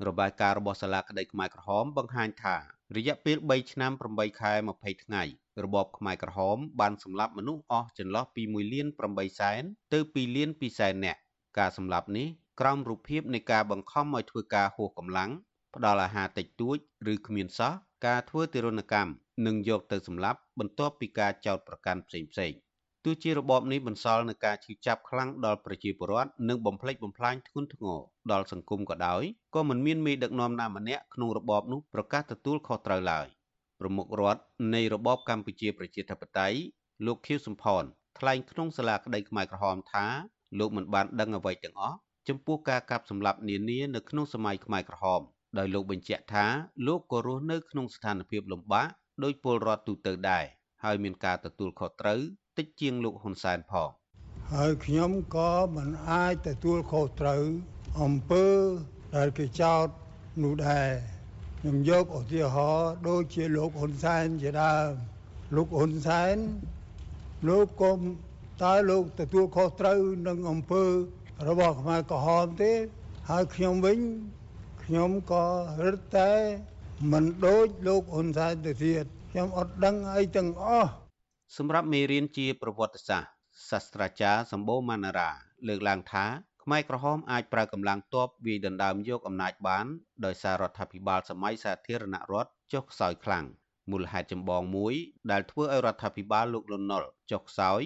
[0.08, 2.56] របាយការណ៍របស់សាលាក្តីខ្មែរក្រហមបង្ហាញថា
[2.98, 5.24] រយៈពេល3ឆ្នាំ8ខែ20ថ្ងៃ
[5.64, 9.64] របបខ្មែរក្រហមបានសម្លាប់មនុស្សអស់ចន្លោះពី1លាន8សែន
[9.94, 11.20] ទៅ2លាន2សែននាក់
[11.60, 12.28] ការសម្លាប់នេះ
[12.60, 15.32] ក្រោមរូបភាពនៃការបង្ខំឲ្យធ្វើការហួសកម្លាំង
[15.76, 16.78] ផ្ដល់អាហារតិចតួច
[17.14, 17.74] ឬគ្មានសោះ
[18.06, 19.12] ការធ្វើទារុណកម្ម
[19.46, 22.73] និងយកទៅសម្លាប់បន្ទាប់ពីការចោទប្រកាន់ផ្សេងៗ
[23.04, 28.00] ទោះជារបបនេះបន្សល់នឹងការឈឺចាប់ខ្លាំងដល់ប្រជាពលរដ្ឋនិងបំផ្លិចបំផ្លាញធ្ងន់ធ្ងរ
[28.32, 29.24] ដល់សង្គមក៏ដោយ
[29.56, 33.28] ក៏មិនមានមេដឹកនាំណាម្នាក់ក្នុងរបបនោះប្រកាសទទួលខុសត្រូវឡើយ
[33.80, 34.42] ប្រមុខរដ្ឋ
[34.74, 36.58] នៃរបបកម្ពុជាប្រជាធិបតេយ្យ
[37.06, 37.84] លោកខៀវសំផន
[38.20, 40.06] ថ្លែងក្នុងសាលាក្តីខ្មែរក្រហមថា
[40.60, 41.98] លោកមិនបានដឹងអ្វីទាំងអស់
[42.28, 45.22] ចំពោះការកាប់សម្លាប់នានានៅក្នុងសម័យខ្មែរក្រហម
[45.58, 46.46] ដោយលោកបញ្ជាក់ថា
[46.88, 48.88] លោកក៏រស់នៅក្នុងស្ថានភាពលំបាក
[49.24, 50.46] ដោយពលរដ្ឋទូទៅដែរ
[50.84, 52.22] ហើយមានការទទួលខុសត្រូវ
[52.58, 53.90] តិចជាងលោកហ៊ុនសែនផង
[54.54, 57.44] ហើយខ្ញុំក៏មិនអាចទទួលខុសត្រូវ
[58.02, 58.46] អំពើ
[59.16, 59.88] ដែលគេចោទ
[60.44, 60.90] នោះដែរ
[61.60, 64.90] ខ្ញុំយកឧទាហរណ៍ដូចជាលោកហ៊ុនសែនជាដើម
[65.56, 66.36] លោកហ៊ុនសែន
[67.50, 67.92] លោកក៏
[68.64, 70.84] តើលោកទទួលខុសត្រូវនឹងអំពើ
[71.48, 72.72] របស់ខ្មែរក្រហមទេ
[73.30, 74.00] ហើយខ្ញុំវិញ
[74.84, 75.46] ខ្ញុំក៏
[75.86, 76.32] រឹតតែ
[77.12, 80.92] មិនដូចលោកហ៊ុនសែនទៅទៀតខ្ញុំអត់ដឹងអីទាំងអស់
[81.58, 83.32] សម្រាប់មេរៀនជាប្រវត្តិសាស្ត្រ
[83.70, 85.32] សាស្ត្រាចារ្យសម្បូរម៉ាណារ៉ា
[85.68, 86.26] លើកឡើងថា
[86.64, 89.86] ខ្មែរក្រហមអាចប្រើកម្លាំងទ័ពវាយដណ្ដើមយកអំណាចបាន
[90.26, 93.46] ដោយសាររដ្ឋាភិបាលសម័យសាធារណរដ្ឋចុះខ្សោយខ្លាំង
[93.92, 94.94] មូលហេតុចម្បងមួយ
[95.32, 97.82] ដែលធ្វើឲ្យរដ្ឋាភិបាលលោកលន់នល់ចុះខ្សោយ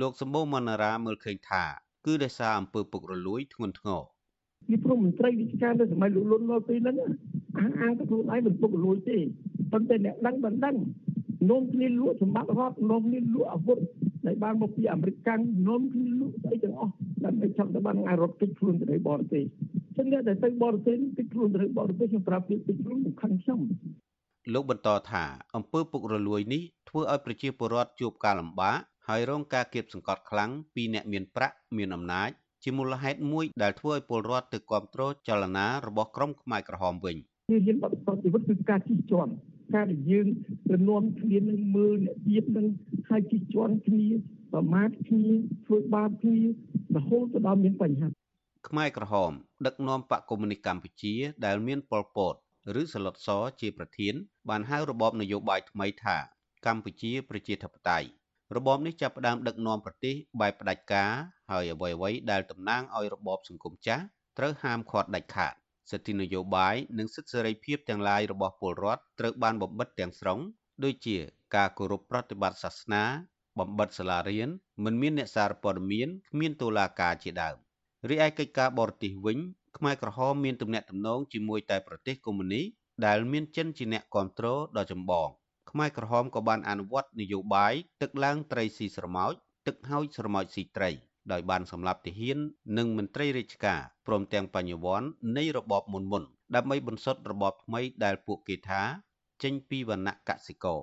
[0.00, 1.64] លោកសម្បូរម៉ាណារ៉ាមើលឃើញថា
[2.06, 4.02] គឺដោយសារអំពើពុករលួយធ្ងន់ធ្ងរ
[4.68, 6.96] ពីព្រមមន្ត្រីវិជានៅសម័យលោកលន់នល់ពេលហ្នឹង
[7.58, 9.18] អាងអាងទៅខ្លួនឯងមិនពុករលួយទេ
[9.72, 10.76] ប៉ុន្តែអ្នកដឹងមិនដឹង
[11.50, 13.78] នាំគ្នាលក់សម្បត្តិរដ្ឋនាំគ្នាលក់អាវុធ
[14.26, 16.92] ដែលបានមកពីអាមេរិកកាំងនាំគ្នាលក់ស្អីទាំងអស់
[17.24, 19.44] ដើម្បីចង់ទៅបានឲ្យរត់គេចខ្លួនទៅបរទេស
[19.96, 23.60] ចឹងអ្នកដែលទៅបរទេសគេចខ្លួនទៅបរទេសខ្ញុំប្រាប់គេគេចខ្លួនសំខាន់ខ្ញុំ
[24.54, 25.24] លោកបន្តថា
[25.56, 28.76] អំពើពុករលួយនេះធ្វើឲ្យប្រជាពលរដ្ឋជួបការលំបាក
[29.08, 32.30] ហើយរងការគៀបសង្កត់ខ្លាំងពីអ្នកមានប្រាក់មានអំណាច
[32.64, 37.16] ជាមូលហេតុមួយដែលធ្វើឲ្យពលរដ្ឋទៅគ្រប់គ្រងចលនារបស់ក្រុមខ្មែរក្រហមវិញ
[37.50, 39.32] ជារៀនបទពិសោធន៍ជីវិតគឺការជិះជាន់
[39.74, 40.26] ការដែលយើង
[40.70, 42.66] ទៅនាំគ្នានឹងមើលអ្នកទៀតនឹង
[43.08, 44.08] ហើយជិះជាន់គ្នា
[44.52, 45.28] ប្រមាថគ្នា
[45.66, 46.40] ធ្វើបាបគ្នា
[46.96, 48.08] រហូតទៅដល់មានបញ្ហា
[48.68, 49.32] ខ្មែរក្រហម
[49.66, 51.14] ដឹកនាំបកកុម្មុយនីសកម្ពុជា
[51.46, 52.34] ដែលមានប៉ុលពត
[52.80, 53.28] ឬសឡុតស
[53.60, 54.14] ជាប្រធាន
[54.48, 56.16] បានហៅរបបនយោបាយថ្មីថា
[56.66, 58.08] កម្ពុជាប្រជាធិបតេយ្យ
[58.56, 61.12] របបនេះចាប់ផ្ដើមដឹកនាំប្រទេសបែបផ្ដាច់ការ
[61.50, 64.04] ហើយអ្វីៗដែលតំណាងឲ្យរបបសង្គមចាស់
[64.38, 65.54] ត្រូវហាមឃាត់ដាច់ខាត
[65.90, 70.38] សិទ្ធិនយោបាយនិងសិទ្ធិសេរីភាពទាំងឡាយរបស់ពលរដ្ឋត្រូវបានបំបិទទាំងស្រុង
[70.84, 71.16] ដូចជា
[71.56, 73.02] ការគោរពប្រតិបត្តិសាសនា
[73.58, 74.48] បំបិទសាលារៀន
[74.84, 77.56] មិនមានអ្នកសារព័ត៌មានគ្មានតុលាការជាដើម
[78.10, 79.38] រីឯកិច្ចការបរទេសវិញ
[79.76, 82.64] ខ្មែរក្រហមមានទំនាក់ទំនងជាមួយតែប្រទេសកុម្មុយនីស
[83.06, 85.28] ដែលមានចិនជាអ្នកគ្រប់គ្រងដ៏ចម្បង
[85.70, 89.32] ខ្មែរក្រហមក៏បានអនុវត្តនយោបាយទឹកឡើងត្រីស៊ីស្រមោច
[89.66, 90.90] ទឹកហោចស្រមោចស៊ីត្រី
[91.32, 92.38] ដោយបានសម្លាប់ទាហាន
[92.78, 96.22] និងមន្ត្រីរាជការព្រមទាំងបញ្ញវន្តនៃរបបមុនមុន
[96.54, 98.82] ដើម្បីបន្សុទ្ធរបបថ្មីដែលពួកគេថា
[99.42, 100.80] ចេញពីវណ្ណៈកសិករ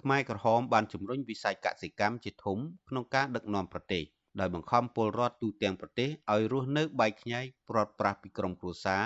[0.00, 2.58] ខ្មែរក្រហមបានជំរុញវិស័យកសិកម្មជាធំ
[2.88, 4.04] ក្នុងការដឹកនាំប្រទេស
[4.40, 9.04] ដោយបង្ខំពលរដ្ឋទូទាំងប្រទេសឲ្យរស់នៅបែកខ្ញែកព្រាត់ប្រាសពីក្រុមគ្រួសារ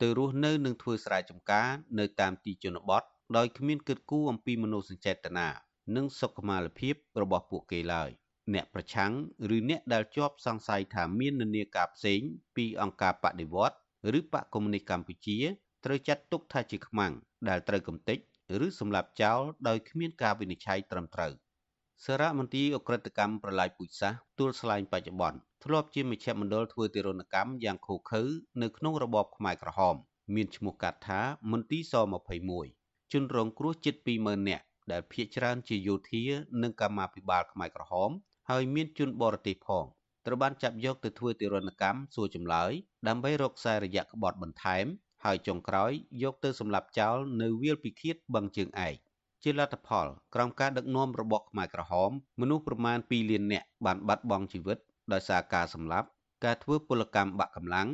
[0.00, 1.68] ទៅរស់នៅនិងធ្វើស្រែចម្ការ
[1.98, 3.02] នៅតាមទីជនបទ
[3.36, 5.48] ដោយគ្មានគិតគូរអំពីមនោសញ្ចេតនា
[5.96, 8.10] និងសុខុមាលភាពរបស់ពួកគេឡើយ
[8.54, 9.12] អ្នកប្រឆាំង
[9.56, 12.20] ឬអ្នកដែលជាប់សង្ស័យថាមាននានាការផ្សេង
[12.56, 13.76] ពីអង្គការបដិវត្ត
[14.18, 15.38] ឬបកកុម្មុយនីសកម្ពុជា
[15.84, 17.12] ត្រូវចាត់ទុកថាជាខ្មាំង
[17.48, 18.18] ដែលត្រូវកំទេច
[18.64, 21.32] ឬសម្លាប់ចោលដោយគ្មានការវិនិច្ឆ័យត្រឹមត្រូវ
[22.04, 28.22] សារមន្ទីរអក្រិតកម្មប្រឡាយពូជសាសន៍ទួលស្លែងបច្ចុប្បន្នធ្លាប់ជាមជ្ឈមណ្ឌលធ្វើទារុណកម្មយ៉ាងឃោឃៅ
[28.62, 29.96] នៅក្នុងរបបខ្មែរក្រហម
[30.34, 31.20] មានឈ្មោះកាត់ថា
[31.52, 31.94] មន្ទីរស
[32.54, 36.22] 21ជនរងគ្រោះជិត20000នាក់ដែលភ ieck ច្រើនជាយោធា
[36.62, 38.10] និងកម្មាភិបាលខ្មែរក្រហម
[38.48, 39.84] ហើយមានជនបរទេសផង
[40.26, 42.72] ត្រូវបានចាប់យកទៅធ្វើទារុណកម្មសួរចម្លើយ
[43.08, 44.86] ដើម្បីរកខ្សែរយៈក្បត់បន្ថែម
[45.24, 45.90] ហើយចុងក្រោយ
[46.22, 48.96] យកទៅសម្លាប់ចោលនៅវាលពិឃាតបឹងជើងឯក
[49.42, 54.78] ជាលទ្ធផលក្រោមការដឹកនាំរបស់ខ្មែរក្រហម មនុស្សប្រមាណ2លាននាក់បានបាត់បង់ជីវិត
[55.12, 56.08] ដោយសារការសម្លាប់
[56.44, 57.88] ការធ្វើពលកម្មបាក់កម្លាំង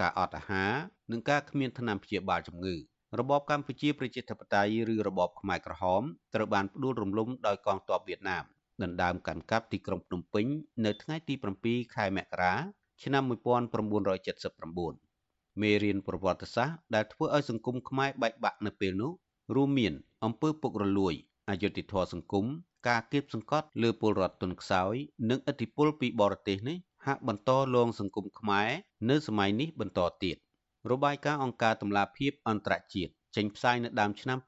[0.00, 0.72] ការអត់អាហារ
[1.10, 2.74] និងការគ្មានថ្នាំព្យាបាលជំងឺ
[3.18, 6.02] របបកម្ពុជាប្រជាធិបតេយ្យឬរបបខ្មែរក្រហម
[6.34, 8.44] ត្រូវបានផ្ដួលរំលំដោយកងទ័ពវៀតណាម
[8.82, 10.46] ដណ្ដើមកាន់កាប់ទីក្រុងភ្នំពេញ
[10.84, 12.54] នៅថ្ងៃទី7ខែមករា
[13.02, 13.30] ឆ្នាំ1979
[15.60, 19.12] មេរៀនប្រវត្តិសាស្ត្រដែលធ្វើឲ្យសង្គមខ្មែរបែកបាក់នៅពេលនោះ
[19.54, 19.92] រួមមាន
[20.24, 21.14] អំពើពុករលួយ
[21.50, 22.44] អយុត្តិធម៌សង្គម
[22.88, 24.94] ការគៀបសង្កត់លើពលរដ្ឋទុនខ្សោយ
[25.30, 28.68] និងឥទ្ធិពលពីបរទេសនេះហាក់បន្តលងសង្គមខ្មែរ
[29.10, 30.36] នៅសម័យនេះបន្តទៀត
[30.90, 34.38] របាយការណ៍អង្គការតម្លាភាពអន្តរជាតិចេញផ្សាយនៅដើមឆ្នាំ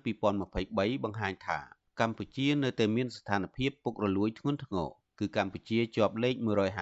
[0.42, 4.88] 2023បង្ហាញថា កម្ពុជានៅតែមានស្ថានភាពពុករលួយធ្ងន់ធ្ងរ
[5.18, 6.34] គឺកម្ពុជាជាប់លេខ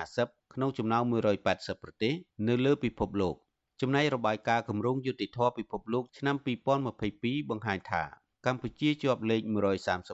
[0.05, 1.03] 150ក្នុងចំណោម
[1.45, 2.14] 180ប្រទេស
[2.49, 3.35] នៅលើពិភពលោក
[3.81, 6.37] ចំណែករបាយការណ៍គម្រោងយុតិធធពិភពលោកឆ្នាំ
[6.93, 8.03] 2022បង្ហាញថា
[8.47, 9.43] កម្ពុជាជាប់លេខ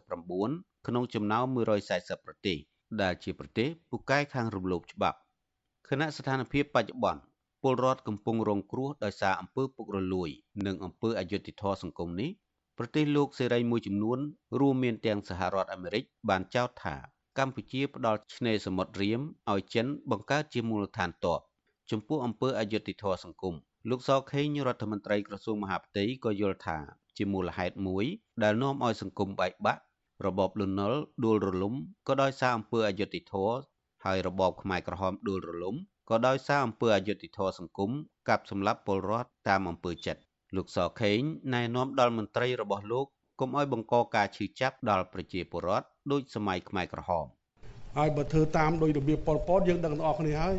[0.07, 1.45] 139ក្នុងចំណោម
[1.87, 2.59] 140ប្រទេស
[3.03, 5.19] ដែលជាប្រទេសពូកែខាងរំលោភច្បាប់
[5.89, 7.23] ខណៈស្ថានភាពបច្ចុប្បន្ន
[7.63, 10.29] ពលរដ្ឋកំពុងរងគ្រោះដោយសារអំពើពុករលួយ
[10.67, 12.31] និងអំពើអយុត្តិធម៌សង្គមនេះ
[12.79, 14.19] ប្រទេសលោកសេរីមួយចំនួន
[14.61, 16.97] រួមមានទាំងសហរដ្ឋអាមេរិកបានចោទថា
[17.39, 19.21] កម្ពុជាផ្ដល់ឆ្នេរសមុទ្ររៀម
[19.53, 21.41] ឲ្យចិនបង្កើតជាមូលដ្ឋានទ័ព
[21.91, 23.55] ចំពោះអំពើអយុត្តិធម៌សង្គម
[23.91, 26.79] លោកសខេងរដ្ឋមន្ត្រីក្រសួងមហាផ្ទៃក៏យល់ថា
[27.17, 28.05] ជាមូលហេតុមួយ
[28.43, 29.83] ដែលនាំឲ្យសង្គមបែកបាក់
[30.27, 31.75] របបលន់នល់ដួលរលំ
[32.09, 33.57] ក៏ដោយសារអំពើអយុត្តិធម៌
[34.05, 35.75] ហើយរបបខ្មែរក្រហមដួលរលំ
[36.11, 37.91] ក៏ដោយសារអំពើអយុត្តិធម៌សង្គម
[38.29, 40.21] កាប់សម្លាប់ពលរដ្ឋតាមអំពើចិត្ត
[40.57, 41.21] លោកសខេង
[41.55, 43.07] ណែនាំដល់មន្ត្រីរបស់លោក
[43.41, 47.27] កុំឲ្យបង្កការឈឺចាប់ដល់ប្រជាពលរដ្ឋដូចសម័យខ្មែរក្រហម
[47.97, 50.57] ហើយបើធ្វើតាមដោយរបៀបប៉ុលពតយើងដឹងទាំងអស់គ្នាហើយ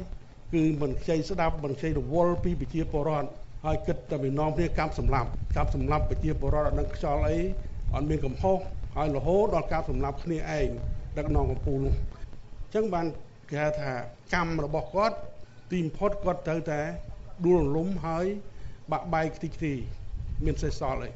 [0.53, 3.29] គឺមិនខ្ចីស្ដាប់មិនខ្ចីរវល់ពីប្រជាពលរដ្ឋ
[3.65, 7.37] ហើយគិតតែពីនាំគ្នាកាប់សម្លាប់កាប់សម្លាប់ប្រជាពលរដ្ឋអត់ដឹងខ្យល់អី
[7.93, 8.57] អត់មានកំហុស
[8.95, 10.67] ហើយរហូតដល់កាប់សម្លាប់គ្នាឯង
[11.17, 13.05] ដឹកនាំកម្ពុជានោះអញ្ចឹងបាន
[13.49, 13.91] គេហៅថា
[14.33, 15.17] កម្មរបស់គាត់
[15.71, 16.81] ទីបំផុតគាត់ត្រូវតែ
[17.45, 18.25] ដួលរលំហើយ
[18.91, 19.73] បាក់បែកខ្ទេចខ្ទី
[20.45, 21.09] មានសេះសល់អី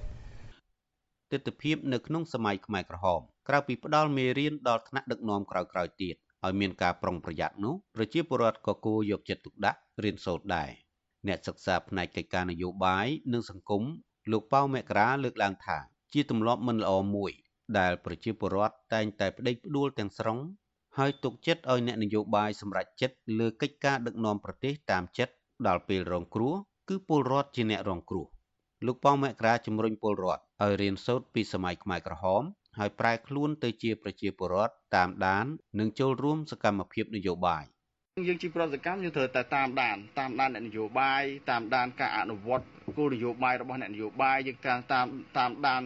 [1.32, 6.15] ទស្សនវិជ្ជានៅក្នុងសម័យខ្មែរក្រហមក្រៅពីផ្ដាល់មេរៀនដល់ថ្នាក់ដឹកនាំក្រោយៗទៀត
[6.45, 10.70] ឲ្យមានការប្រុងប្រយ័ត្ននោះប្រជាពលរដ្ឋក៏គួរយកចិត្តទុកដាក់រៀនសូត្រដែរ
[11.28, 13.84] អ្នកសិក្សាផ្នែកកិច្ចការនយោបាយនិងសង្គម
[14.32, 15.78] លោកប៉ៅមករាលើកឡើងថា
[16.13, 17.32] ជាទម្លាប់មិនល្អមួយ
[17.80, 20.39] ដែលប្រជាពលរដ្ឋតែងតែប្តេជ្ញាផ្ដួលទាំងស្រុង
[20.97, 25.34] ហើយទុកចិត្តឲ្យអ្នកនយោបាយសម្រេចចិត្តលើកិច្ចការដឹកនាំប្រទេសតាមចិត្ត
[25.68, 26.55] ដល់ពេលរងគ្រោះ
[26.89, 28.27] គឺពលរដ្ឋជាអ្នករងគ្រោះ
[28.85, 32.43] លោកប៉ោមករាជំរុញពលរដ្ឋឲ្យរៀនសូត្រពីសម័យខ្មែរក្រហម
[32.77, 35.45] ហើយប្រែខ្លួនទៅជាប្រជាពលរដ្ឋតាមដាន
[35.79, 37.63] និងចូលរួមសកម្មភាពនយោបាយ
[38.27, 42.65] យើងជាប្រតិកម្មយើងត្រូវតែតាមដានតាមដានអ្នកនយោបាយតាមដានការអនុវត្ត
[42.97, 45.07] គោលនយោបាយរបស់អ្នកនយោបាយយើងតាមតាម
[45.38, 45.81] តាមដាន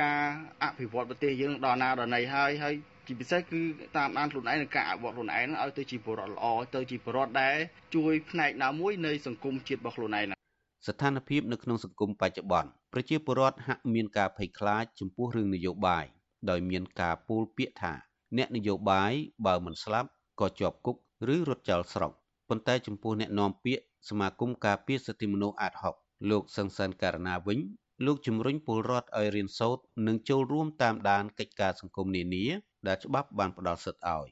[0.00, 0.22] ការ
[0.62, 2.74] អភិវឌ្ឍប្រទេសយើងដល់ណាដល់ណីហើយហើយ
[3.06, 3.62] ជាពិសេសគឺ
[3.96, 7.56] តាមដានខ្លួនឯងនិងការអភិវឌ្ឍខ្លួនឯងឲ្យទៅជាពលរដ្ឋល្អទៅជាពលរដ្ឋដែល
[7.94, 10.39] ជួយផ្នែកណាមួយនៃសង្គមជាតិរបស់ខ្លួនឯង
[10.86, 16.04] ស្ថានភាពនៅក្នុងសង្គមបច្ចុប្បន្នប្រជាពលរដ្ឋហាក់មានការភ័យខ្លាចចំពោះរឿងនយោបាយ
[16.50, 17.92] ដោយមានការពោលពាក្យថា
[18.36, 19.12] អ្នកនយោបាយ
[19.46, 20.08] បើមិនស្លាប់
[20.40, 20.96] ក៏ជាប់គុក
[21.34, 22.12] ឬរត់ចោលស្រុក
[22.48, 25.94] ប៉ុន្តែចំពោះអ្នកនាំពាក្យសមាគមការពារសិទ្ធិមនុស្សអាតហុក
[26.30, 27.58] លោកសង្សានករណាវិញ
[28.06, 32.46] លោកជំរុញពលរដ្ឋឲ្យរៀនសូត្រនិងចូលរួមតាមដានកិច្ចការសង្គមនានា
[32.86, 34.28] ដែលច្បាប់បានផ្ដល់សិទ្ធិឲ្យ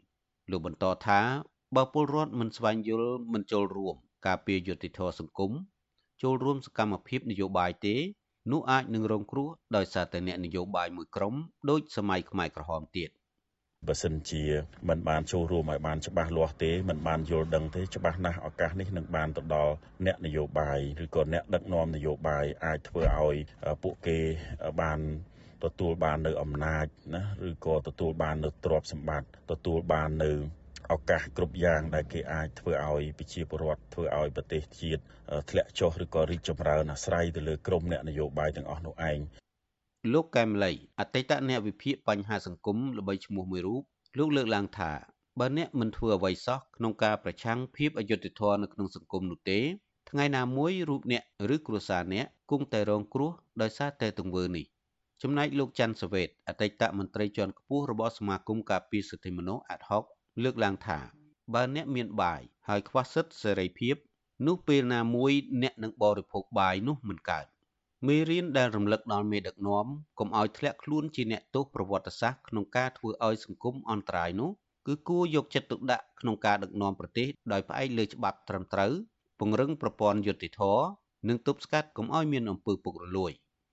[0.51, 1.21] លោកបន្តថា
[1.77, 3.95] បើពលរដ្ឋមិនស្វែងយល់មិនចូលរួម
[4.27, 5.53] ការពារយុត្តិធម៌សង្គម
[6.23, 7.97] ចូលរួមសកម្មភាពនយោបាយទេ
[8.53, 11.35] នោះអាចនឹងរងគ្រោះដោយសារតែអ្នកនយោបាយមួយក្រុម
[11.71, 13.11] ដូចសម័យខ្មែរក្រហមទៀត
[13.87, 14.45] បើសិនជា
[14.89, 19.73] មិនបានចូលរួមឲ្យបានច្បាស់លាស់ទេមិនបានយល់ដឹងទេច្បាស់ណាស់ឱកាសនេះនឹងបានទៅដល់
[20.07, 23.37] អ្នកនយោបាយឬក៏អ្នកដឹកនាំនយោបាយអាចធ្វើឲ្យ
[23.83, 24.19] ពួកគេ
[24.81, 24.99] បាន
[25.65, 30.33] ទទួលបាននៅអំណាចណាឬក៏ទទួលបាននៅទ្រព្យសម្បត្តិទទួលបាននៅ
[30.93, 35.03] ឱកាសគ្រប់យ៉ាងដែលគេអាចធ្វើឲ្យប្រជាពលរដ្ឋធ្វើឲ្យប្រទេសជាតិ
[35.51, 39.19] ធ្លាក់ចុះឬក៏រីកចម្រើនអាស្រ័យទៅលើក្រមអ្នកនយោបាយទាំងអស់នោះឯង
[40.13, 43.83] លោកកែមលីអតីតអ្នកវិភាគបញ្ហាសង្គមល្បីឈ្មោះមួយរូប
[44.19, 44.93] លោកលើកឡើងថា
[45.39, 49.61] បើអ្នកមិនធ្វើអ្វីសោះក្នុងការប្រឆាំងភាពអយុត្តិធម៌នៅក្នុងសង្គមនោះទេ
[50.11, 51.23] ថ្ងៃណាមួយរូបអ្នក
[51.55, 53.31] ឬគ្រួសារអ្នកគង់តែរងគ្រោះ
[53.63, 54.67] ដោយសារតែទង្វើនេះ
[55.23, 60.05] ចំណែកលោកច័ន្ទសវេតអតីតមន្ត្រីជាន់ខ្ពស់របស់សមាគមការពារសិទ្ធិមនុស្សអាត់ហុក
[60.43, 60.99] លើកឡើងថា
[61.55, 63.97] បើអ្នកមានបាយហើយខ្វះសិទ្ធិសេរីភាព
[64.47, 65.33] នោះពេលណាមួយ
[65.63, 67.47] អ្នកនឹងបរិភោគបាយនោះមិនកើត
[68.07, 69.87] មេរៀនដែលរំលឹកដល់មេដឹកនាំ
[70.19, 74.51] កុំឲ្យធ្លាក់ខ្លួនជាអ្នកទោសប្រវត្តិសាស្ត្រក្នុងការធ្វើឲ្យសង្គមអន្តរាយនោះ
[74.87, 78.93] គឺគួរយកចិត្តទុកដាក់ក្នុងការដឹកនាំប្រទេសដោយផ្អែកលើច្បាប់ត្រឹមត្រូវ
[79.41, 80.85] ពង្រឹងប្រព័ន្ធយុត្តិធម៌
[81.29, 83.33] និងទប់ស្កាត់កុំឲ្យមានអំពើពុករលួយ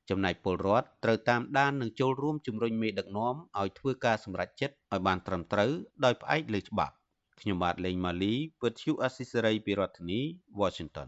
[0.10, 5.72] ចំណែកពលរដ្ឋត្រូវតាមដាននិងចូលរួមជំរុញមេដឹកនាំឲ្យធ្វើការសម្រេចចិត្តឲ្យបានត្រឹមត្រូវ
[6.06, 6.95] ដោយផ្អែកលើច្បាប់
[7.39, 8.34] ខ្ញុំបាទលេងម៉ាលី
[8.64, 10.22] វិទ្យុអស៊ីសេរីពីរដ្ឋធានី
[10.60, 11.08] Washington